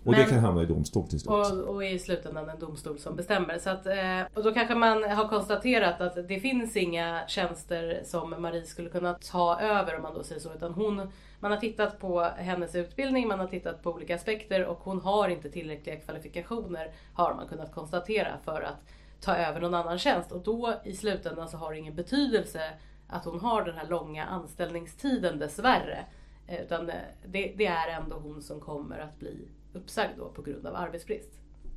och 0.04 0.12
Men, 0.12 0.20
det 0.20 0.26
kan 0.26 0.38
hamna 0.38 0.62
i 0.62 0.66
domstol 0.66 1.08
till 1.08 1.20
slut. 1.20 1.30
Och, 1.30 1.74
och 1.74 1.84
i 1.84 1.98
slutändan 1.98 2.48
en 2.48 2.58
domstol 2.58 2.98
som 2.98 3.16
bestämmer. 3.16 3.58
Så 3.58 3.70
att, 3.70 3.86
eh, 3.86 4.20
och 4.34 4.42
då 4.42 4.52
kanske 4.52 4.74
man 4.74 5.02
har 5.02 5.28
konstaterat 5.28 6.00
att 6.00 6.28
det 6.28 6.40
finns 6.40 6.76
inga 6.76 7.20
tjänster 7.28 8.00
som 8.04 8.42
Marie 8.42 8.66
skulle 8.66 8.90
kunna 8.90 9.14
ta 9.14 9.60
över 9.60 9.96
om 9.96 10.02
man 10.02 10.14
då 10.14 10.22
säger 10.22 10.40
så. 10.40 10.54
Utan 10.54 10.72
hon, 10.74 11.12
man 11.40 11.50
har 11.50 11.58
tittat 11.58 12.00
på 12.00 12.20
hennes 12.22 12.74
utbildning, 12.74 13.28
man 13.28 13.40
har 13.40 13.46
tittat 13.46 13.82
på 13.82 13.90
olika 13.90 14.14
aspekter 14.14 14.66
och 14.66 14.78
hon 14.78 15.00
har 15.00 15.28
inte 15.28 15.50
tillräckliga 15.50 15.96
kvalifikationer 15.96 16.92
har 17.14 17.34
man 17.34 17.48
kunnat 17.48 17.72
konstatera 17.72 18.32
för 18.44 18.62
att 18.62 18.86
ta 19.20 19.36
över 19.36 19.60
någon 19.60 19.74
annan 19.74 19.98
tjänst. 19.98 20.32
Och 20.32 20.42
då 20.42 20.74
i 20.84 20.92
slutändan 20.92 21.48
så 21.48 21.56
har 21.56 21.72
det 21.72 21.78
ingen 21.78 21.94
betydelse 21.94 22.60
att 23.08 23.24
hon 23.24 23.40
har 23.40 23.64
den 23.64 23.74
här 23.74 23.86
långa 23.86 24.24
anställningstiden 24.24 25.38
dessvärre. 25.38 26.04
Eh, 26.50 26.62
utan 26.62 26.86
det, 26.86 27.52
det 27.56 27.66
är 27.66 28.00
ändå 28.02 28.16
hon 28.16 28.42
som 28.42 28.60
kommer 28.60 28.98
att 28.98 29.18
bli 29.18 29.48
uppsagd 29.72 30.18
då 30.18 30.28
på 30.28 30.42
grund 30.42 30.66
av 30.66 30.74
arbetsbrist. 30.74 31.30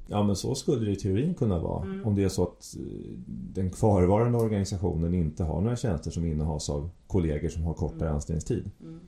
Ja 0.07 0.23
men 0.23 0.35
så 0.35 0.55
skulle 0.55 0.85
det 0.85 0.91
i 0.91 0.95
teorin 0.95 1.33
kunna 1.33 1.59
vara. 1.59 1.83
Mm. 1.83 2.05
Om 2.05 2.15
det 2.15 2.23
är 2.23 2.29
så 2.29 2.43
att 2.43 2.75
eh, 2.79 2.83
den 3.27 3.69
kvarvarande 3.69 4.37
organisationen 4.37 5.13
inte 5.13 5.43
har 5.43 5.61
några 5.61 5.75
tjänster 5.75 6.11
som 6.11 6.25
innehas 6.25 6.69
av 6.69 6.89
kollegor 7.07 7.49
som 7.49 7.63
har 7.63 7.73
kortare 7.73 8.01
mm. 8.01 8.15
anställningstid. 8.15 8.71
Mm. 8.81 8.99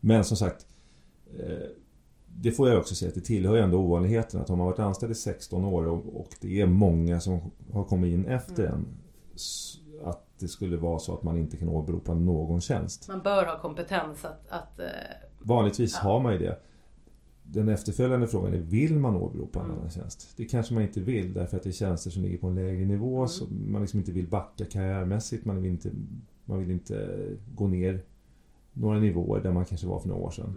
Men 0.00 0.24
som 0.24 0.36
sagt, 0.36 0.66
eh, 1.38 1.68
det 2.26 2.50
får 2.50 2.68
jag 2.68 2.78
också 2.78 2.94
säga 2.94 3.08
att 3.08 3.14
det 3.14 3.20
tillhör 3.20 3.56
ändå 3.56 3.78
ovanligheten 3.78 4.40
att 4.40 4.50
om 4.50 4.58
man 4.58 4.66
varit 4.66 4.78
anställd 4.78 5.12
i 5.12 5.14
16 5.14 5.64
år 5.64 5.86
och 6.16 6.28
det 6.40 6.60
är 6.60 6.66
många 6.66 7.20
som 7.20 7.40
har 7.72 7.84
kommit 7.84 8.14
in 8.14 8.26
efter 8.26 8.66
mm. 8.66 8.74
en 8.74 8.86
att 10.04 10.33
det 10.44 10.48
skulle 10.48 10.76
vara 10.76 10.98
så 10.98 11.14
att 11.14 11.22
man 11.22 11.36
inte 11.36 11.56
kan 11.56 11.68
åberopa 11.68 12.14
någon 12.14 12.60
tjänst. 12.60 13.08
Man 13.08 13.22
bör 13.22 13.46
ha 13.46 13.58
kompetens 13.58 14.24
att... 14.24 14.48
att 14.48 14.78
eh, 14.78 14.86
Vanligtvis 15.38 15.98
ja. 16.02 16.08
har 16.08 16.20
man 16.20 16.32
ju 16.32 16.38
det 16.38 16.58
den 17.46 17.68
efterföljande 17.68 18.26
frågan 18.26 18.54
är, 18.54 18.58
vill 18.58 18.98
man 18.98 19.16
åberopa 19.16 19.58
en 19.58 19.64
mm. 19.64 19.78
annan 19.78 19.90
tjänst? 19.90 20.32
Det 20.36 20.44
kanske 20.44 20.74
man 20.74 20.82
inte 20.82 21.00
vill 21.00 21.34
därför 21.34 21.56
att 21.56 21.62
det 21.62 21.70
är 21.70 21.72
tjänster 21.72 22.10
som 22.10 22.22
ligger 22.22 22.38
på 22.38 22.46
en 22.46 22.54
lägre 22.54 22.84
nivå. 22.84 23.16
Mm. 23.16 23.28
Så 23.28 23.44
man 23.50 23.80
liksom 23.80 23.98
inte 23.98 24.12
vill 24.12 24.26
backa 24.26 24.64
karriärmässigt. 24.64 25.44
Man 25.44 25.62
vill, 25.62 25.70
inte, 25.70 25.90
man 26.44 26.58
vill 26.58 26.70
inte 26.70 27.16
gå 27.54 27.66
ner 27.66 28.00
några 28.72 28.98
nivåer 28.98 29.40
där 29.40 29.52
man 29.52 29.64
kanske 29.64 29.86
var 29.86 30.00
för 30.00 30.08
några 30.08 30.22
år 30.22 30.30
sedan. 30.30 30.54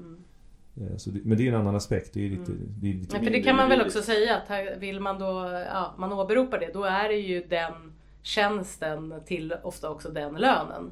Mm. 0.78 0.92
Eh, 0.92 0.98
det, 1.06 1.26
men 1.26 1.38
det 1.38 1.48
är 1.48 1.52
en 1.52 1.60
annan 1.60 1.76
aspekt. 1.76 2.14
Det, 2.14 2.26
är 2.26 2.30
lite, 2.30 2.52
mm. 2.52 2.74
det, 2.80 2.90
är 2.90 2.94
lite 2.94 3.16
ja, 3.16 3.24
för 3.24 3.32
det 3.32 3.42
kan 3.42 3.56
man 3.56 3.70
väl 3.70 3.82
också 3.82 4.02
säga 4.02 4.38
att 4.38 4.82
vill 4.82 5.00
man 5.00 5.20
då, 5.20 5.64
ja, 5.74 5.96
man 5.98 6.14
åberopar 6.14 6.60
det, 6.60 6.74
då 6.74 6.84
är 6.84 7.10
det 7.10 7.16
ju 7.16 7.44
den 7.50 7.94
tjänsten 8.22 9.14
till 9.26 9.54
ofta 9.64 9.90
också 9.90 10.10
den 10.10 10.36
lönen. 10.36 10.92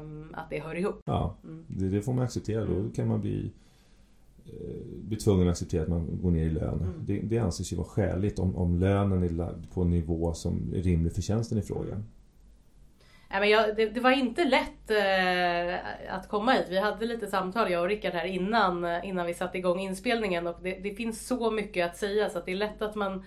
Um, 0.00 0.34
att 0.34 0.50
det 0.50 0.60
hör 0.60 0.74
ihop. 0.74 1.00
Ja, 1.04 1.36
mm. 1.44 1.64
det, 1.68 1.88
det, 1.88 2.02
får 2.02 2.12
man 2.12 2.24
acceptera. 2.24 2.64
Då 2.64 2.74
mm. 2.74 2.92
kan 2.92 3.08
man 3.08 3.20
bli 3.20 3.52
Eh, 4.48 4.76
blir 4.84 5.18
tvungen 5.18 5.48
att 5.48 5.52
acceptera 5.52 5.82
att 5.82 5.88
man 5.88 6.18
går 6.22 6.30
ner 6.30 6.44
i 6.44 6.50
lön. 6.50 6.80
Mm. 6.82 7.02
Det, 7.06 7.18
det 7.18 7.38
anses 7.38 7.72
ju 7.72 7.76
vara 7.76 7.86
skäligt 7.86 8.38
om, 8.38 8.56
om 8.56 8.78
lönen 8.78 9.22
är 9.22 9.28
lagd 9.28 9.70
på 9.74 9.82
en 9.82 9.90
nivå 9.90 10.32
som 10.32 10.72
är 10.74 10.82
rimlig 10.82 11.12
för 11.12 11.22
tjänsten 11.22 11.58
i 11.58 11.62
fråga. 11.62 12.02
Nej, 13.30 13.40
men 13.40 13.48
jag, 13.48 13.76
det, 13.76 13.86
det, 13.86 14.00
var 14.00 14.10
inte 14.10 14.44
lätt 14.44 14.90
eh, 14.90 16.14
att 16.16 16.28
komma 16.28 16.52
hit. 16.52 16.66
Vi 16.68 16.78
hade 16.78 17.06
lite 17.06 17.26
samtal 17.26 17.70
jag 17.70 17.82
och 17.82 17.88
Rickard 17.88 18.12
här 18.12 18.24
innan, 18.24 19.04
innan 19.04 19.26
vi 19.26 19.34
satte 19.34 19.58
igång 19.58 19.80
inspelningen 19.80 20.46
och 20.46 20.56
det, 20.62 20.78
det 20.82 20.94
finns 20.94 21.26
så 21.26 21.50
mycket 21.50 21.86
att 21.86 21.96
säga 21.96 22.30
så 22.30 22.38
att 22.38 22.46
det 22.46 22.52
är 22.52 22.56
lätt 22.56 22.82
att 22.82 22.94
man 22.94 23.24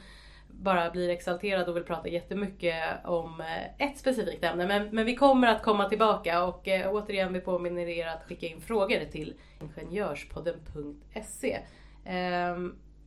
bara 0.52 0.90
blir 0.90 1.10
exalterad 1.10 1.70
och 1.70 1.76
vill 1.76 1.84
prata 1.84 2.08
jättemycket 2.08 2.76
om 3.06 3.42
eh, 3.42 3.88
ett 3.88 3.98
specifikt 3.98 4.44
ämne. 4.44 4.68
Men, 4.68 4.88
men 4.92 5.06
vi 5.06 5.16
kommer 5.16 5.48
att 5.48 5.64
komma 5.64 5.90
tillbaka 5.90 6.44
och 6.44 6.68
eh, 6.68 6.94
återigen 6.94 7.34
vi 7.34 7.40
påminner 7.40 7.88
er 7.88 8.08
att 8.08 8.24
skicka 8.24 8.48
in 8.48 8.62
frågor 8.62 9.06
till 9.12 9.34
ingenjörspodden.se. 9.62 11.60
Eh, 12.06 12.58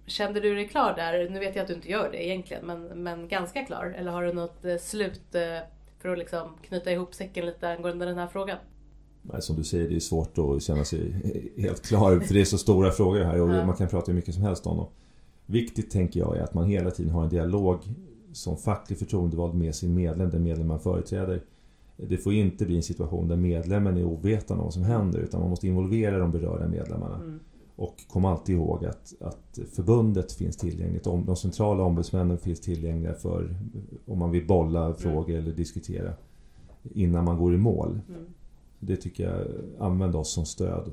kände 0.07 0.41
du 0.41 0.55
dig 0.55 0.69
klar 0.69 0.95
där? 0.97 1.29
Nu 1.29 1.39
vet 1.39 1.57
jag 1.57 1.63
att 1.63 1.69
du 1.69 1.75
inte 1.75 1.91
gör 1.91 2.09
det 2.13 2.27
egentligen, 2.27 2.67
men, 2.67 2.83
men 2.85 3.29
ganska 3.29 3.65
klar. 3.65 3.95
Eller 3.99 4.11
har 4.11 4.23
du 4.23 4.33
något 4.33 4.65
eh, 4.65 4.77
slut 4.77 5.35
eh, 5.35 5.59
för 5.99 6.09
att 6.09 6.19
liksom 6.19 6.57
knyta 6.63 6.93
ihop 6.93 7.15
säcken 7.15 7.47
lite 7.47 7.69
angående 7.69 8.05
den 8.05 8.19
här 8.19 8.27
frågan? 8.27 8.59
Nej, 9.23 9.43
som 9.43 9.57
du 9.57 9.65
säger, 9.65 9.89
det 9.89 9.97
är 9.97 10.01
svårt 10.01 10.39
att 10.39 10.63
känna 10.63 10.85
sig 10.85 11.15
helt 11.59 11.87
klar 11.87 12.21
för 12.21 12.35
det 12.35 12.41
är 12.41 12.45
så 12.45 12.59
stora 12.59 12.91
frågor 12.91 13.21
här 13.21 13.41
och 13.41 13.51
ja. 13.51 13.65
man 13.65 13.77
kan 13.77 13.89
prata 13.89 14.07
hur 14.07 14.17
mycket 14.17 14.35
som 14.35 14.43
helst 14.43 14.67
om 14.67 14.77
dem. 14.77 14.89
Viktigt 15.47 15.91
tänker 15.91 16.21
jag 16.21 16.37
är 16.37 16.43
att 16.43 16.55
man 16.55 16.65
hela 16.65 16.91
tiden 16.91 17.13
har 17.13 17.23
en 17.23 17.29
dialog 17.29 17.79
som 18.33 18.57
facklig 18.57 18.99
förtroendevald 18.99 19.55
med 19.55 19.75
sin 19.75 19.95
medlem, 19.95 20.31
den 20.31 20.43
medlem 20.43 20.67
man 20.67 20.81
företräder. 20.81 21.43
Det 21.97 22.17
får 22.17 22.33
inte 22.33 22.65
bli 22.65 22.77
en 22.77 22.83
situation 22.83 23.29
där 23.29 23.37
medlemmen 23.37 23.97
är 23.97 24.05
ovetande 24.05 24.61
om 24.61 24.67
vad 24.67 24.75
som 24.75 24.83
händer 24.83 25.19
utan 25.19 25.41
man 25.41 25.51
måste 25.51 25.67
involvera 25.67 26.19
de 26.19 26.31
berörda 26.31 26.69
medlemmarna. 26.69 27.17
Mm. 27.17 27.41
Och 27.77 28.05
kom 28.09 28.25
alltid 28.25 28.55
ihåg 28.55 28.85
att, 28.85 29.15
att 29.21 29.59
förbundet 29.73 30.33
finns 30.33 30.57
tillgängligt. 30.57 31.05
De 31.05 31.37
centrala 31.37 31.83
ombudsmännen 31.83 32.39
finns 32.39 32.61
tillgängliga 32.61 33.15
för 33.15 33.55
om 34.07 34.19
man 34.19 34.31
vill 34.31 34.47
bolla 34.47 34.85
mm. 34.85 34.97
frågor 34.97 35.37
eller 35.37 35.53
diskutera 35.53 36.13
innan 36.83 37.25
man 37.25 37.39
går 37.39 37.55
i 37.55 37.59
mål. 37.59 38.01
Mm. 38.09 38.25
Det 38.79 38.97
tycker 38.97 39.25
jag, 39.25 39.47
använd 39.79 40.17
oss 40.17 40.33
som 40.33 40.47
stöd. 40.47 40.91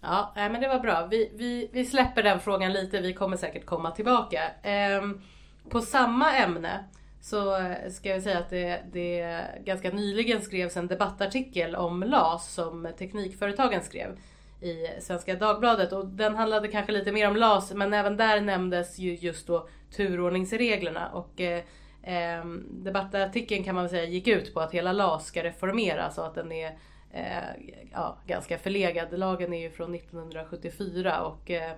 Ja, 0.00 0.32
men 0.34 0.60
det 0.60 0.68
var 0.68 0.78
bra. 0.78 1.06
Vi, 1.10 1.32
vi, 1.34 1.68
vi 1.72 1.84
släpper 1.84 2.22
den 2.22 2.40
frågan 2.40 2.72
lite. 2.72 3.00
Vi 3.00 3.12
kommer 3.12 3.36
säkert 3.36 3.66
komma 3.66 3.90
tillbaka. 3.90 4.42
Ehm, 4.62 5.20
på 5.68 5.80
samma 5.80 6.36
ämne 6.36 6.84
så 7.20 7.56
eh, 7.56 7.90
ska 7.90 8.08
jag 8.08 8.22
säga 8.22 8.38
att 8.38 8.50
det, 8.50 8.82
det 8.92 9.44
ganska 9.64 9.90
nyligen 9.90 10.42
skrevs 10.42 10.76
en 10.76 10.86
debattartikel 10.86 11.76
om 11.76 12.02
LAS 12.02 12.54
som 12.54 12.88
Teknikföretagen 12.98 13.82
skrev 13.82 14.18
i 14.60 15.00
Svenska 15.00 15.34
Dagbladet 15.34 15.92
och 15.92 16.06
den 16.06 16.36
handlade 16.36 16.68
kanske 16.68 16.92
lite 16.92 17.12
mer 17.12 17.28
om 17.28 17.36
LAS 17.36 17.72
men 17.72 17.94
även 17.94 18.16
där 18.16 18.40
nämndes 18.40 18.98
ju 18.98 19.14
just 19.14 19.46
då 19.46 19.68
turordningsreglerna 19.96 21.08
och 21.08 21.40
eh, 21.40 21.62
ehm, 22.02 22.66
debattartikeln 22.70 23.64
kan 23.64 23.74
man 23.74 23.84
väl 23.84 23.90
säga 23.90 24.04
gick 24.04 24.26
ut 24.26 24.54
på 24.54 24.60
att 24.60 24.74
hela 24.74 24.92
LAS 24.92 25.26
ska 25.26 25.44
reformeras 25.44 26.18
och 26.18 26.26
att 26.26 26.34
den 26.34 26.52
är 26.52 26.78
eh, 27.12 27.74
ja, 27.92 28.18
ganska 28.26 28.58
förlegad. 28.58 29.18
Lagen 29.18 29.52
är 29.52 29.60
ju 29.60 29.70
från 29.70 29.94
1974 29.94 31.24
och 31.24 31.50
eh, 31.50 31.72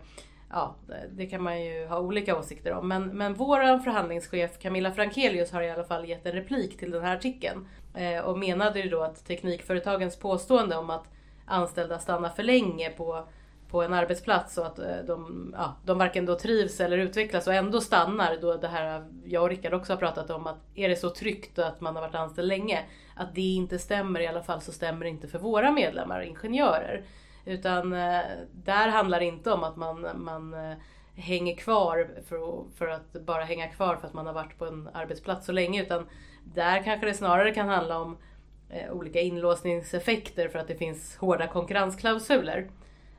ja, 0.51 0.75
det 1.11 1.27
kan 1.27 1.43
man 1.43 1.64
ju 1.64 1.87
ha 1.87 1.99
olika 1.99 2.38
åsikter 2.38 2.73
om. 2.73 2.88
Men, 2.88 3.09
men 3.09 3.35
vår 3.35 3.79
förhandlingschef 3.79 4.59
Camilla 4.59 4.93
Frankelius 4.93 5.53
har 5.53 5.62
i 5.62 5.71
alla 5.71 5.85
fall 5.85 6.09
gett 6.09 6.27
en 6.27 6.33
replik 6.33 6.79
till 6.79 6.90
den 6.90 7.03
här 7.03 7.16
artikeln. 7.16 7.69
Eh, 7.95 8.21
och 8.21 8.38
menade 8.38 8.81
ju 8.81 8.88
då 8.90 9.03
att 9.03 9.27
teknikföretagens 9.27 10.16
påstående 10.16 10.77
om 10.77 10.90
att 10.90 11.05
anställda 11.47 11.99
stannar 11.99 12.31
för 12.31 12.43
länge 12.43 12.90
på, 12.90 13.29
på 13.70 13.83
en 13.83 13.94
arbetsplats 13.94 14.59
och 14.59 14.66
att 14.66 14.78
eh, 14.78 14.96
de, 15.06 15.50
ja, 15.56 15.76
de 15.85 15.98
varken 15.98 16.26
då 16.26 16.35
trivs 16.38 16.80
eller 16.80 16.98
utvecklas 16.98 17.46
och 17.46 17.54
ändå 17.54 17.80
stannar. 17.80 18.37
Då 18.40 18.56
det 18.56 18.68
här 18.68 19.04
jag 19.24 19.42
och 19.42 19.48
Rickard 19.48 19.74
också 19.74 19.92
har 19.92 19.98
pratat 19.98 20.30
om 20.30 20.46
att 20.46 20.56
är 20.74 20.88
det 20.88 20.96
så 20.96 21.11
tryggt 21.11 21.59
att 21.59 21.80
man 21.80 21.94
har 21.94 22.02
varit 22.02 22.14
anställd 22.14 22.48
länge? 22.48 22.85
Att 23.16 23.35
det 23.35 23.40
inte 23.40 23.78
stämmer, 23.78 24.20
i 24.20 24.26
alla 24.26 24.42
fall 24.42 24.61
så 24.61 24.72
stämmer 24.72 25.04
det 25.04 25.11
inte 25.11 25.28
för 25.28 25.38
våra 25.38 25.70
medlemmar, 25.70 26.20
ingenjörer. 26.20 27.04
Utan 27.44 27.92
eh, 27.92 28.20
där 28.52 28.88
handlar 28.88 29.20
det 29.20 29.26
inte 29.26 29.52
om 29.52 29.64
att 29.64 29.76
man, 29.76 30.06
man 30.14 30.54
eh, 30.54 30.76
hänger 31.14 31.56
kvar 31.56 32.09
för, 32.28 32.64
för 32.78 32.88
att 32.88 33.12
bara 33.12 33.44
hänga 33.44 33.68
kvar 33.68 33.96
för 33.96 34.06
att 34.06 34.14
man 34.14 34.26
har 34.26 34.33
varit 34.33 34.59
på 34.59 34.66
en 34.66 34.88
arbetsplats 34.92 35.46
så 35.46 35.52
länge. 35.52 35.83
Utan 35.83 36.06
där 36.44 36.83
kanske 36.83 37.06
det 37.06 37.14
snarare 37.14 37.54
kan 37.54 37.68
handla 37.68 37.98
om 37.98 38.16
olika 38.90 39.20
inlåsningseffekter 39.20 40.48
för 40.48 40.59
att 40.59 40.68
det 40.68 40.74
finns 40.74 41.16
hårda 41.16 41.46
konkurrensklausuler. 41.46 42.68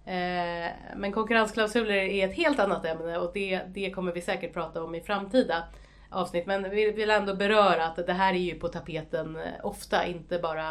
Eh, 0.05 0.71
men 0.95 1.11
konkurrensklausuler 1.11 1.93
är 1.93 2.27
ett 2.27 2.35
helt 2.35 2.59
annat 2.59 2.85
ämne 2.85 3.17
och 3.17 3.31
det, 3.33 3.61
det 3.67 3.91
kommer 3.91 4.11
vi 4.11 4.21
säkert 4.21 4.53
prata 4.53 4.83
om 4.83 4.95
i 4.95 5.01
framtida 5.01 5.63
avsnitt. 6.09 6.47
Men 6.47 6.69
vi 6.69 6.91
vill 6.91 7.09
ändå 7.09 7.35
beröra 7.35 7.85
att 7.85 7.95
det 7.95 8.13
här 8.13 8.33
är 8.33 8.37
ju 8.37 8.59
på 8.59 8.67
tapeten 8.67 9.35
eh, 9.35 9.43
ofta, 9.63 10.05
inte 10.05 10.39
bara 10.39 10.69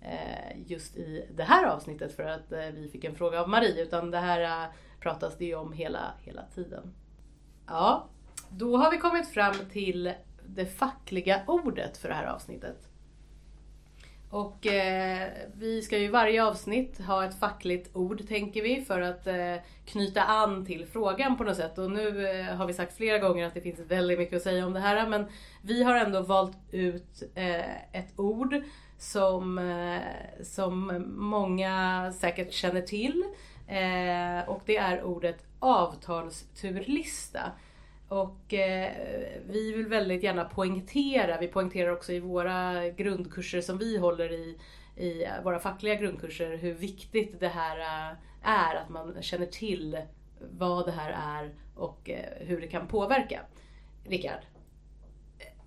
eh, 0.00 0.62
just 0.66 0.96
i 0.96 1.28
det 1.34 1.42
här 1.42 1.66
avsnittet 1.66 2.16
för 2.16 2.24
att 2.24 2.52
vi 2.74 2.88
fick 2.92 3.04
en 3.04 3.14
fråga 3.14 3.40
av 3.40 3.48
Marie. 3.48 3.82
Utan 3.82 4.10
det 4.10 4.18
här 4.18 4.68
pratas 5.00 5.38
det 5.38 5.44
ju 5.44 5.54
om 5.54 5.72
hela, 5.72 6.12
hela 6.20 6.42
tiden. 6.54 6.94
Ja, 7.66 8.08
då 8.48 8.76
har 8.76 8.90
vi 8.90 8.98
kommit 8.98 9.28
fram 9.28 9.54
till 9.72 10.12
det 10.46 10.66
fackliga 10.66 11.42
ordet 11.46 11.98
för 11.98 12.08
det 12.08 12.14
här 12.14 12.26
avsnittet. 12.26 12.91
Och 14.32 14.66
eh, 14.66 15.28
vi 15.54 15.82
ska 15.82 15.98
ju 15.98 16.08
varje 16.08 16.44
avsnitt 16.44 17.00
ha 17.00 17.24
ett 17.24 17.38
fackligt 17.40 17.96
ord 17.96 18.28
tänker 18.28 18.62
vi 18.62 18.84
för 18.84 19.00
att 19.00 19.26
eh, 19.26 19.54
knyta 19.84 20.22
an 20.22 20.66
till 20.66 20.86
frågan 20.86 21.36
på 21.36 21.44
något 21.44 21.56
sätt. 21.56 21.78
Och 21.78 21.90
nu 21.90 22.28
eh, 22.28 22.44
har 22.44 22.66
vi 22.66 22.72
sagt 22.72 22.96
flera 22.96 23.18
gånger 23.18 23.46
att 23.46 23.54
det 23.54 23.60
finns 23.60 23.80
väldigt 23.80 24.18
mycket 24.18 24.36
att 24.36 24.42
säga 24.42 24.66
om 24.66 24.72
det 24.72 24.80
här 24.80 25.08
men 25.08 25.26
vi 25.62 25.82
har 25.82 25.96
ändå 25.96 26.20
valt 26.20 26.56
ut 26.70 27.22
eh, 27.34 27.96
ett 27.96 28.12
ord 28.16 28.62
som, 28.98 29.58
eh, 29.58 30.42
som 30.44 31.04
många 31.08 32.12
säkert 32.12 32.52
känner 32.52 32.82
till. 32.82 33.24
Eh, 33.68 34.48
och 34.48 34.62
det 34.66 34.76
är 34.76 35.02
ordet 35.02 35.44
avtalsturlista. 35.58 37.52
Och 38.12 38.54
eh, 38.54 38.92
vi 39.46 39.72
vill 39.72 39.86
väldigt 39.86 40.22
gärna 40.22 40.44
poängtera, 40.44 41.40
vi 41.40 41.48
poängterar 41.48 41.92
också 41.92 42.12
i 42.12 42.20
våra 42.20 42.88
grundkurser 42.88 43.60
som 43.60 43.78
vi 43.78 43.96
håller 43.96 44.32
i, 44.32 44.58
i 44.96 45.26
våra 45.44 45.58
fackliga 45.58 45.94
grundkurser, 45.94 46.56
hur 46.56 46.74
viktigt 46.74 47.40
det 47.40 47.48
här 47.48 47.78
eh, 47.78 48.16
är, 48.42 48.74
att 48.74 48.88
man 48.88 49.22
känner 49.22 49.46
till 49.46 49.98
vad 50.58 50.86
det 50.86 50.92
här 50.92 51.40
är 51.42 51.54
och 51.74 52.10
eh, 52.10 52.46
hur 52.46 52.60
det 52.60 52.66
kan 52.66 52.88
påverka. 52.88 53.40
Rickard, 54.04 54.40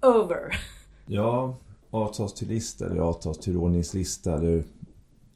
over! 0.02 0.60
Ja, 1.06 1.56
avtalsturlista 1.90 2.86
eller 2.86 3.02
avtalsturordningslista 3.02 4.34
eller 4.34 4.64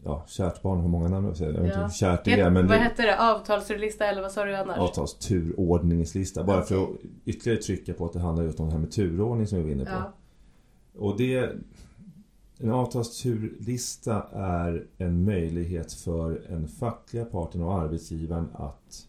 Ja, 0.04 0.26
kärt 0.28 0.62
barn 0.62 0.80
har 0.80 0.88
många 0.88 1.08
namn. 1.08 1.34
Jag 1.40 1.48
vet 1.48 1.64
inte 1.66 1.80
hur 1.80 1.90
kärt 1.90 2.26
det 2.26 2.32
är. 2.32 2.50
Men 2.50 2.68
vad 2.68 2.78
det, 2.78 2.84
hette 2.84 3.02
det? 3.02 3.32
Avtalsturlista 3.32 4.06
eller 4.06 4.22
vad 4.22 4.32
sa 4.32 4.46
du 4.46 4.56
annars? 4.56 4.78
Avtalsturordningslista. 4.78 6.44
Bara 6.44 6.62
för 6.62 6.84
att 6.84 6.90
ytterligare 7.26 7.62
trycka 7.62 7.94
på 7.94 8.06
att 8.06 8.14
det 8.14 8.20
handlar 8.20 8.44
just 8.44 8.60
om 8.60 8.66
det 8.66 8.72
här 8.72 8.80
med 8.80 8.92
turordning 8.92 9.48
som 9.48 9.58
vi 9.58 9.64
var 9.64 9.72
inne 9.72 9.86
på. 9.86 9.92
Ja. 9.92 10.14
Och 10.98 11.18
det... 11.18 11.50
En 12.62 12.72
avtalsturlista 12.72 14.26
är 14.34 14.86
en 14.98 15.26
möjlighet 15.26 15.94
för 15.94 16.42
en 16.50 16.68
fackliga 16.68 17.26
parten 17.26 17.62
och 17.62 17.74
arbetsgivaren 17.74 18.50
att... 18.54 19.08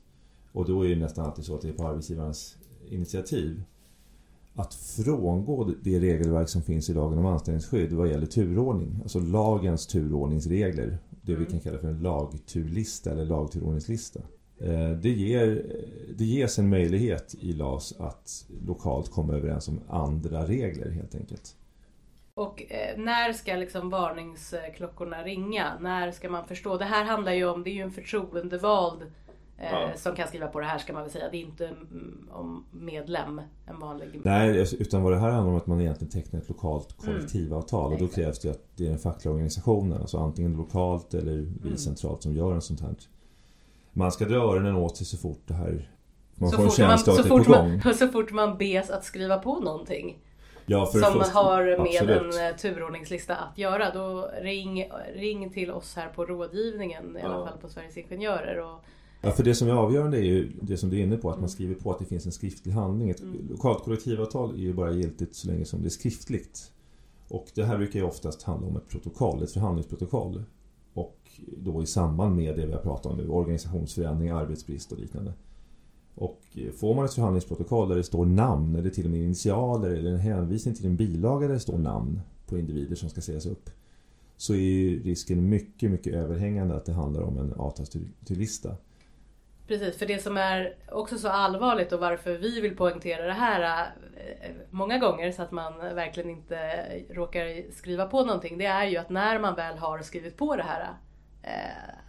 Och 0.52 0.64
då 0.64 0.86
är 0.86 0.88
det 0.88 0.96
nästan 0.96 1.26
alltid 1.26 1.44
så 1.44 1.54
att 1.54 1.60
det 1.60 1.68
är 1.68 1.72
på 1.72 1.86
arbetsgivarens 1.86 2.56
initiativ 2.88 3.62
att 4.54 4.74
frångå 4.74 5.70
det 5.82 5.98
regelverk 5.98 6.48
som 6.48 6.62
finns 6.62 6.90
i 6.90 6.94
lagen 6.94 7.18
om 7.18 7.26
anställningsskydd 7.26 7.92
vad 7.92 8.08
gäller 8.08 8.26
turordning. 8.26 8.98
Alltså 9.02 9.20
lagens 9.20 9.86
turordningsregler. 9.86 10.98
Det 11.22 11.34
vi 11.34 11.34
mm. 11.34 11.50
kan 11.50 11.60
kalla 11.60 11.78
för 11.78 11.88
en 11.88 12.02
lagturlista 12.02 13.10
eller 13.10 13.24
lagturordningslista. 13.24 14.20
Eh, 14.60 14.90
det, 14.90 15.10
ger, 15.10 15.66
det 16.18 16.24
ges 16.24 16.58
en 16.58 16.68
möjlighet 16.68 17.34
i 17.40 17.52
LAS 17.52 17.94
att 17.98 18.46
lokalt 18.66 19.10
komma 19.10 19.34
överens 19.34 19.68
om 19.68 19.80
andra 19.88 20.46
regler 20.46 20.90
helt 20.90 21.14
enkelt. 21.14 21.56
Och 22.34 22.72
eh, 22.72 22.98
när 22.98 23.32
ska 23.32 23.54
liksom 23.54 23.90
varningsklockorna 23.90 25.22
ringa? 25.22 25.78
När 25.80 26.10
ska 26.10 26.30
man 26.30 26.46
förstå? 26.46 26.76
Det 26.76 26.84
här 26.84 27.04
handlar 27.04 27.32
ju 27.32 27.48
om, 27.48 27.62
det 27.62 27.70
är 27.70 27.74
ju 27.74 27.82
en 27.82 27.90
förtroendevald 27.90 29.02
Ja. 29.60 29.82
Eh, 29.82 29.96
som 29.96 30.14
kan 30.14 30.28
skriva 30.28 30.46
på 30.46 30.60
det 30.60 30.66
här 30.66 30.78
ska 30.78 30.92
man 30.92 31.02
väl 31.02 31.10
säga. 31.10 31.28
Det 31.30 31.36
är 31.36 31.40
inte 31.40 31.66
mm, 31.66 32.28
om 32.32 32.64
medlem, 32.70 33.40
en 33.66 33.80
vanlig... 33.80 34.20
Nej, 34.24 34.66
utan 34.78 35.02
vad 35.02 35.12
det 35.12 35.18
här 35.18 35.30
handlar 35.30 35.52
om 35.52 35.56
att 35.58 35.66
man 35.66 35.80
egentligen 35.80 36.10
tecknar 36.10 36.40
ett 36.40 36.48
lokalt 36.48 37.02
mm. 37.02 37.14
kollektivavtal. 37.14 37.92
Mm. 37.92 37.94
Och 37.94 38.08
då 38.08 38.14
krävs 38.14 38.38
det 38.38 38.50
att 38.50 38.76
det 38.76 38.86
är 38.86 38.88
den 38.88 38.98
fackliga 38.98 39.32
organisationen, 39.32 40.00
alltså 40.00 40.18
antingen 40.18 40.52
lokalt 40.52 41.14
eller 41.14 41.32
vi 41.32 41.68
mm. 41.68 41.76
centralt 41.76 42.22
som 42.22 42.34
gör 42.34 42.54
en 42.54 42.62
sånt 42.62 42.80
här. 42.80 42.94
Man 43.92 44.12
ska 44.12 44.24
dra 44.24 44.36
öronen 44.36 44.76
åt 44.76 44.96
sig 44.96 45.06
så 45.06 45.16
fort 45.16 45.42
det 45.46 45.54
här... 45.54 45.90
Man 46.34 46.50
så 46.50 46.56
får 46.56 46.64
en 46.64 46.70
känsla 46.70 47.12
att 47.12 47.22
det 47.22 47.28
är 47.28 47.28
på 47.28 47.52
gång. 47.52 47.80
Man, 47.84 47.94
så 47.98 48.08
fort 48.08 48.32
man 48.32 48.58
bes 48.58 48.90
att 48.90 49.04
skriva 49.04 49.38
på 49.38 49.60
någonting. 49.60 50.18
Ja, 50.66 50.86
som 50.86 51.00
först, 51.00 51.32
har 51.32 51.64
med 51.64 51.80
absolut. 51.80 52.34
en 52.34 52.46
eh, 52.46 52.56
turordningslista 52.56 53.36
att 53.36 53.58
göra. 53.58 53.90
Då 53.94 54.30
ring, 54.40 54.90
ring 55.14 55.50
till 55.50 55.70
oss 55.70 55.96
här 55.96 56.08
på 56.08 56.24
rådgivningen, 56.24 57.16
i 57.16 57.22
alla 57.22 57.34
ja. 57.34 57.46
fall 57.46 57.58
på 57.58 57.68
Sveriges 57.68 57.96
Ingenjörer. 57.96 58.60
Och 58.60 58.84
Ja, 59.20 59.30
för 59.30 59.44
det 59.44 59.54
som 59.54 59.68
är 59.68 59.72
avgörande 59.72 60.18
är 60.18 60.22
ju 60.22 60.52
det 60.60 60.76
som 60.76 60.90
du 60.90 60.98
är 60.98 61.02
inne 61.02 61.16
på, 61.16 61.30
att 61.30 61.40
man 61.40 61.48
skriver 61.48 61.74
på 61.74 61.92
att 61.92 61.98
det 61.98 62.04
finns 62.04 62.26
en 62.26 62.32
skriftlig 62.32 62.72
handling. 62.72 63.10
Ett 63.10 63.20
mm. 63.20 63.48
lokalt 63.50 63.84
kollektivavtal 63.84 64.54
är 64.54 64.58
ju 64.58 64.74
bara 64.74 64.92
giltigt 64.92 65.34
så 65.34 65.48
länge 65.48 65.64
som 65.64 65.82
det 65.82 65.88
är 65.88 65.90
skriftligt. 65.90 66.72
Och 67.28 67.46
det 67.54 67.64
här 67.64 67.78
brukar 67.78 68.00
ju 68.00 68.06
oftast 68.06 68.42
handla 68.42 68.68
om 68.68 68.76
ett 68.76 68.88
protokoll, 68.88 69.42
ett 69.42 69.52
förhandlingsprotokoll. 69.52 70.42
Och 70.94 71.18
då 71.56 71.82
i 71.82 71.86
samband 71.86 72.36
med 72.36 72.56
det 72.56 72.66
vi 72.66 72.72
har 72.72 72.80
pratat 72.80 73.12
om 73.12 73.18
nu, 73.18 73.28
organisationsförändring, 73.28 74.30
arbetsbrist 74.30 74.92
och 74.92 74.98
liknande. 74.98 75.32
Och 76.14 76.40
får 76.76 76.94
man 76.94 77.04
ett 77.04 77.14
förhandlingsprotokoll 77.14 77.88
där 77.88 77.96
det 77.96 78.02
står 78.02 78.26
namn 78.26 78.76
eller 78.76 78.90
till 78.90 79.04
och 79.04 79.10
med 79.10 79.20
initialer 79.20 79.90
eller 79.90 80.10
en 80.10 80.18
hänvisning 80.18 80.74
till 80.74 80.86
en 80.86 80.96
bilaga 80.96 81.46
där 81.46 81.54
det 81.54 81.60
står 81.60 81.78
namn 81.78 82.20
på 82.46 82.58
individer 82.58 82.96
som 82.96 83.10
ska 83.10 83.20
sägas 83.20 83.46
upp 83.46 83.70
så 84.36 84.54
är 84.54 84.98
risken 84.98 85.48
mycket, 85.48 85.90
mycket 85.90 86.14
överhängande 86.14 86.76
att 86.76 86.84
det 86.84 86.92
handlar 86.92 87.22
om 87.22 87.38
en 87.38 87.52
avtalsturlista. 87.52 88.76
Precis, 89.70 89.96
för 89.96 90.06
det 90.06 90.22
som 90.22 90.36
är 90.36 90.74
också 90.92 91.18
så 91.18 91.28
allvarligt 91.28 91.92
och 91.92 92.00
varför 92.00 92.38
vi 92.38 92.60
vill 92.60 92.76
poängtera 92.76 93.26
det 93.26 93.32
här 93.32 93.86
eh, 94.16 94.50
många 94.70 94.98
gånger 94.98 95.32
så 95.32 95.42
att 95.42 95.50
man 95.50 95.78
verkligen 95.78 96.30
inte 96.30 96.58
råkar 97.10 97.72
skriva 97.72 98.06
på 98.06 98.24
någonting. 98.24 98.58
Det 98.58 98.64
är 98.64 98.86
ju 98.86 98.96
att 98.96 99.10
när 99.10 99.38
man 99.38 99.54
väl 99.54 99.78
har 99.78 99.98
skrivit 99.98 100.36
på 100.36 100.56
det 100.56 100.62
här, 100.62 100.80
eh, 101.42 101.50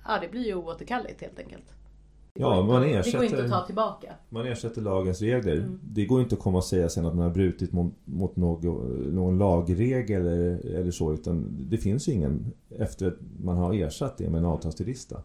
ja 0.07 0.17
det 0.21 0.27
blir 0.27 0.45
ju 0.45 0.55
oåterkalleligt 0.55 1.21
helt 1.21 1.39
enkelt. 1.39 1.65
Ja, 2.33 2.61
man 2.63 2.83
ersätter, 2.83 3.11
det 3.11 3.17
går 3.17 3.25
inte 3.25 3.43
att 3.43 3.61
ta 3.61 3.65
tillbaka. 3.65 4.13
Man 4.29 4.47
ersätter 4.47 4.81
lagens 4.81 5.21
regler. 5.21 5.53
Mm. 5.57 5.79
Det 5.83 6.05
går 6.05 6.21
inte 6.21 6.35
att 6.35 6.41
komma 6.41 6.57
och 6.57 6.63
säga 6.63 6.89
sen 6.89 7.05
att 7.05 7.15
man 7.15 7.23
har 7.23 7.33
brutit 7.33 7.73
mot, 7.73 7.93
mot 8.05 8.35
någon, 8.35 8.65
någon 9.15 9.37
lagregel 9.37 10.21
eller, 10.21 10.75
eller 10.75 10.91
så. 10.91 11.13
Utan 11.13 11.67
det 11.69 11.77
finns 11.77 12.09
ju 12.09 12.11
ingen 12.11 12.53
efter 12.69 13.07
att 13.07 13.17
man 13.43 13.57
har 13.57 13.73
ersatt 13.73 14.17
det 14.17 14.29
med 14.29 14.39
en 14.39 14.45
avtalsturlista. 14.45 15.21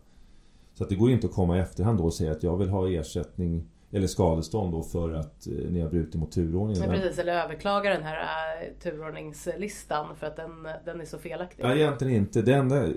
Så 0.79 0.85
att 0.85 0.91
det 0.91 0.97
går 0.97 1.11
inte 1.11 1.27
att 1.27 1.33
komma 1.33 1.57
i 1.57 1.61
efterhand 1.61 1.99
då 1.99 2.05
och 2.05 2.15
säga 2.15 2.33
att 2.33 2.43
jag 2.43 2.57
vill 2.57 2.69
ha 2.69 2.91
ersättning 2.91 3.65
eller 3.91 4.07
skadestånd 4.07 4.73
då 4.73 4.83
för 4.83 5.13
att 5.13 5.47
eh, 5.47 5.53
ni 5.71 5.81
har 5.81 5.91
brutit 5.91 6.15
mot 6.15 6.33
turordningen. 6.33 6.89
Men 6.89 7.01
precis, 7.01 7.19
eller 7.19 7.45
överklaga 7.45 7.91
den 7.91 8.03
här 8.03 8.17
uh, 8.17 8.79
turordningslistan 8.83 10.17
för 10.17 10.27
att 10.27 10.37
den, 10.37 10.51
den 10.85 11.01
är 11.01 11.05
så 11.05 11.19
felaktig. 11.19 11.65
Ja, 11.65 11.75
egentligen 11.75 12.15
inte. 12.15 12.43
Det 12.43 12.55
enda, 12.55 12.89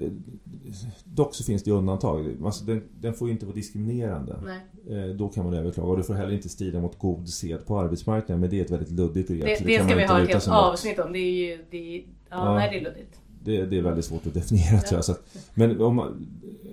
dock 1.04 1.36
så 1.36 1.44
finns 1.44 1.64
det 1.64 1.72
undantag. 1.72 2.38
Alltså, 2.46 2.66
den, 2.66 2.84
den 3.00 3.14
får 3.14 3.28
ju 3.28 3.34
inte 3.34 3.46
vara 3.46 3.56
diskriminerande. 3.56 4.36
Nej. 4.46 5.10
Eh, 5.10 5.16
då 5.16 5.30
kan 5.30 5.46
man 5.46 5.54
överklaga. 5.54 5.90
Och 5.90 5.98
det 5.98 6.04
får 6.04 6.14
heller 6.14 6.34
inte 6.34 6.50
strida 6.50 6.80
mot 6.80 7.00
god 7.00 7.30
sed 7.30 7.66
på 7.66 7.80
arbetsmarknaden. 7.80 8.42
Men 8.42 8.50
det 8.50 8.60
är 8.60 8.66
ett 8.66 8.72
väldigt 8.72 8.92
luddigt 8.92 9.28
begrepp. 9.28 9.60
Det, 9.60 9.66
det, 9.66 9.78
det 9.78 9.84
ska 9.84 9.96
vi 9.96 10.06
ha 10.06 10.22
ett 10.22 10.30
helt 10.30 10.48
avsnitt 10.48 11.00
om. 11.00 11.12
Det 11.12 11.20
är 11.20 11.50
ju... 11.50 11.66
Det 11.70 11.78
är, 11.78 11.98
ja, 12.00 12.06
ja, 12.30 12.56
nej, 12.56 12.70
det 12.72 12.78
är 12.80 12.84
luddigt. 12.84 13.20
Det, 13.44 13.66
det, 13.66 13.78
är 13.78 13.82
väldigt 13.82 14.06
svårt 14.06 14.28
att 14.28 14.34
definiera 14.34 14.74
ja. 14.76 14.82
tror 14.82 14.98
jag. 14.98 15.06
Så 15.06 15.12
att, 15.12 15.24
men 15.54 15.82
om 15.82 15.96
man, 15.96 16.28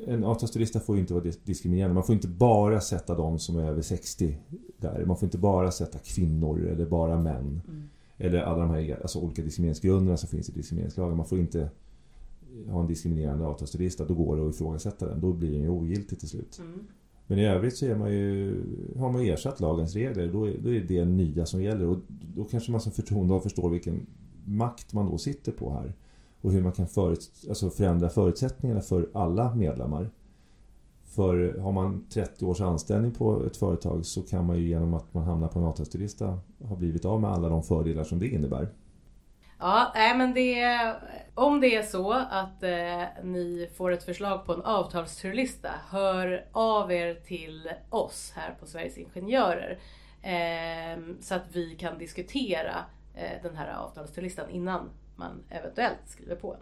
en 0.07 0.25
avtalsturlista 0.25 0.81
får 0.81 0.97
ju 0.97 1.01
inte 1.01 1.15
vara 1.15 1.25
diskriminerande. 1.45 1.95
Man 1.95 2.05
får 2.05 2.15
inte 2.15 2.29
bara 2.29 2.81
sätta 2.81 3.15
de 3.15 3.39
som 3.39 3.57
är 3.57 3.65
över 3.65 3.83
60 3.83 4.37
där. 4.79 5.05
Man 5.07 5.17
får 5.17 5.27
inte 5.27 5.39
bara 5.39 5.71
sätta 5.71 5.99
kvinnor 5.99 6.67
eller 6.67 6.87
bara 6.87 7.21
män. 7.21 7.61
Mm. 7.69 7.89
Eller 8.19 8.41
alla 8.41 8.59
de 8.59 8.71
här 8.71 8.99
alltså, 9.03 9.19
olika 9.19 9.43
diskrimineringsgrunderna 9.43 10.17
som 10.17 10.29
finns 10.29 10.49
i 10.49 10.53
diskrimineringslagen. 10.53 11.17
Man 11.17 11.27
får 11.27 11.39
inte 11.39 11.71
ha 12.71 12.81
en 12.81 12.87
diskriminerande 12.87 13.47
avtalsturlista. 13.47 14.05
Då 14.05 14.15
går 14.15 14.37
det 14.37 14.49
att 14.49 14.55
ifrågasätta 14.55 15.07
den. 15.07 15.21
Då 15.21 15.33
blir 15.33 15.53
den 15.53 15.63
ju 15.63 15.69
ogiltig 15.69 16.21
till 16.21 16.29
slut. 16.29 16.59
Mm. 16.59 16.87
Men 17.27 17.39
i 17.39 17.47
övrigt 17.47 17.77
så 17.77 17.87
är 17.87 17.95
man 17.95 18.13
ju, 18.13 18.63
har 18.97 19.13
man 19.13 19.23
ersatt 19.23 19.61
lagens 19.61 19.95
regler. 19.95 20.33
Då 20.33 20.49
är, 20.49 20.59
då 20.59 20.75
är 20.75 20.81
det 20.81 21.05
nya 21.05 21.47
som 21.47 21.63
gäller. 21.63 21.87
Och 21.87 21.99
då 22.35 22.45
kanske 22.45 22.73
man 22.73 22.81
som 22.81 22.93
förtroendevald 22.93 23.43
förstår 23.43 23.71
vilken 23.71 24.07
makt 24.45 24.93
man 24.93 25.11
då 25.11 25.19
sitter 25.19 25.53
på 25.53 25.73
här. 25.73 25.95
Och 26.41 26.53
hur 26.53 26.63
man 26.63 26.73
kan 26.73 26.87
förut, 26.87 27.31
alltså 27.49 27.71
förändra 27.71 28.09
förutsättningarna 28.09 28.81
för 28.81 29.09
alla 29.15 29.55
medlemmar. 29.55 30.11
För 31.05 31.59
har 31.59 31.73
man 31.73 32.07
30 32.11 32.47
års 32.47 32.61
anställning 32.61 33.15
på 33.15 33.45
ett 33.47 33.57
företag 33.57 34.07
så 34.07 34.23
kan 34.23 34.47
man 34.47 34.57
ju 34.57 34.69
genom 34.69 34.95
att 34.95 35.15
man 35.15 35.25
hamnar 35.25 35.49
på 35.49 35.59
en 35.59 35.65
avtalsturlista 35.65 36.39
ha 36.65 36.77
blivit 36.77 37.05
av 37.05 37.21
med 37.21 37.31
alla 37.31 37.49
de 37.49 37.63
fördelar 37.63 38.05
som 38.05 38.19
det 38.19 38.29
innebär. 38.29 38.69
Ja, 39.59 39.93
nej 39.95 40.17
men 40.17 40.35
det, 40.35 40.95
om 41.35 41.61
det 41.61 41.77
är 41.77 41.83
så 41.83 42.13
att 42.13 42.63
eh, 42.63 43.25
ni 43.25 43.71
får 43.77 43.91
ett 43.91 44.05
förslag 44.05 44.45
på 44.45 44.53
en 44.53 44.63
avtalsturlista, 44.63 45.71
hör 45.91 46.47
av 46.53 46.93
er 46.93 47.15
till 47.15 47.71
oss 47.91 48.33
här 48.37 48.55
på 48.61 48.67
Sveriges 48.67 48.99
Ingenjörer. 48.99 49.79
Eh, 50.23 51.03
så 51.21 51.35
att 51.35 51.47
vi 51.53 51.77
kan 51.77 51.99
diskutera 51.99 52.75
eh, 53.15 53.43
den 53.43 53.57
här 53.57 53.75
avtalsturlistan 53.75 54.51
innan 54.51 54.91
man 55.17 55.43
eventuellt 55.49 55.99
skriver 56.07 56.37
på. 56.37 56.57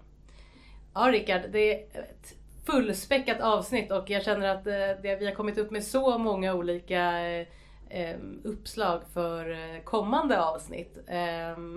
Ja 0.94 1.00
Rickard, 1.00 1.42
det 1.52 1.74
är 1.74 2.00
ett 2.00 2.34
fullspäckat 2.64 3.40
avsnitt 3.40 3.92
och 3.92 4.10
jag 4.10 4.24
känner 4.24 4.48
att 4.48 4.66
eh, 4.66 5.02
det, 5.02 5.16
vi 5.20 5.26
har 5.26 5.34
kommit 5.34 5.58
upp 5.58 5.70
med 5.70 5.84
så 5.84 6.18
många 6.18 6.54
olika 6.54 7.28
eh, 7.28 7.46
eh, 7.88 8.16
uppslag 8.42 9.02
för 9.12 9.56
kommande 9.84 10.42
avsnitt. 10.42 10.98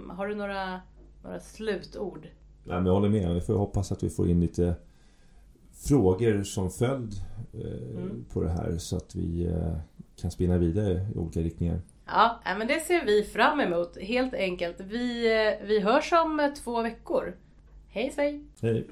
Har 0.10 0.28
du 0.28 0.36
några 0.36 0.82
några 1.24 1.40
slutord? 1.40 2.28
Nej, 2.64 2.76
men 2.76 2.86
jag 2.86 2.94
håller 2.94 3.10
med. 3.10 3.34
Vi 3.34 3.42
får 3.42 3.54
hoppas 3.54 3.92
att 3.92 4.04
vi 4.04 4.10
får 4.10 4.30
in 4.30 4.40
lite 4.40 4.76
frågor 5.74 6.44
som 6.44 6.72
följd 6.72 7.14
eh, 7.54 7.98
mm. 7.98 8.26
på 8.34 8.44
det 8.44 8.50
här 8.50 8.78
så 8.78 8.98
att 8.98 9.16
vi 9.16 9.46
eh, 9.46 9.78
kan 10.16 10.32
spinna 10.32 10.58
vidare 10.58 11.08
i 11.16 11.18
olika 11.18 11.40
riktningar. 11.40 11.82
Ja, 12.08 12.40
men 12.58 12.68
det 12.68 12.80
ser 12.80 13.06
vi 13.06 13.24
fram 13.24 13.60
emot 13.60 13.98
helt 14.02 14.34
enkelt. 14.34 14.76
Vi, 14.80 15.38
eh, 15.38 15.68
vi 15.68 15.80
hörs 15.80 16.14
om 16.14 16.52
två 16.64 16.82
veckor. 16.82 17.34
Hej 17.90 18.12
svej! 18.12 18.44
Hej! 18.62 18.88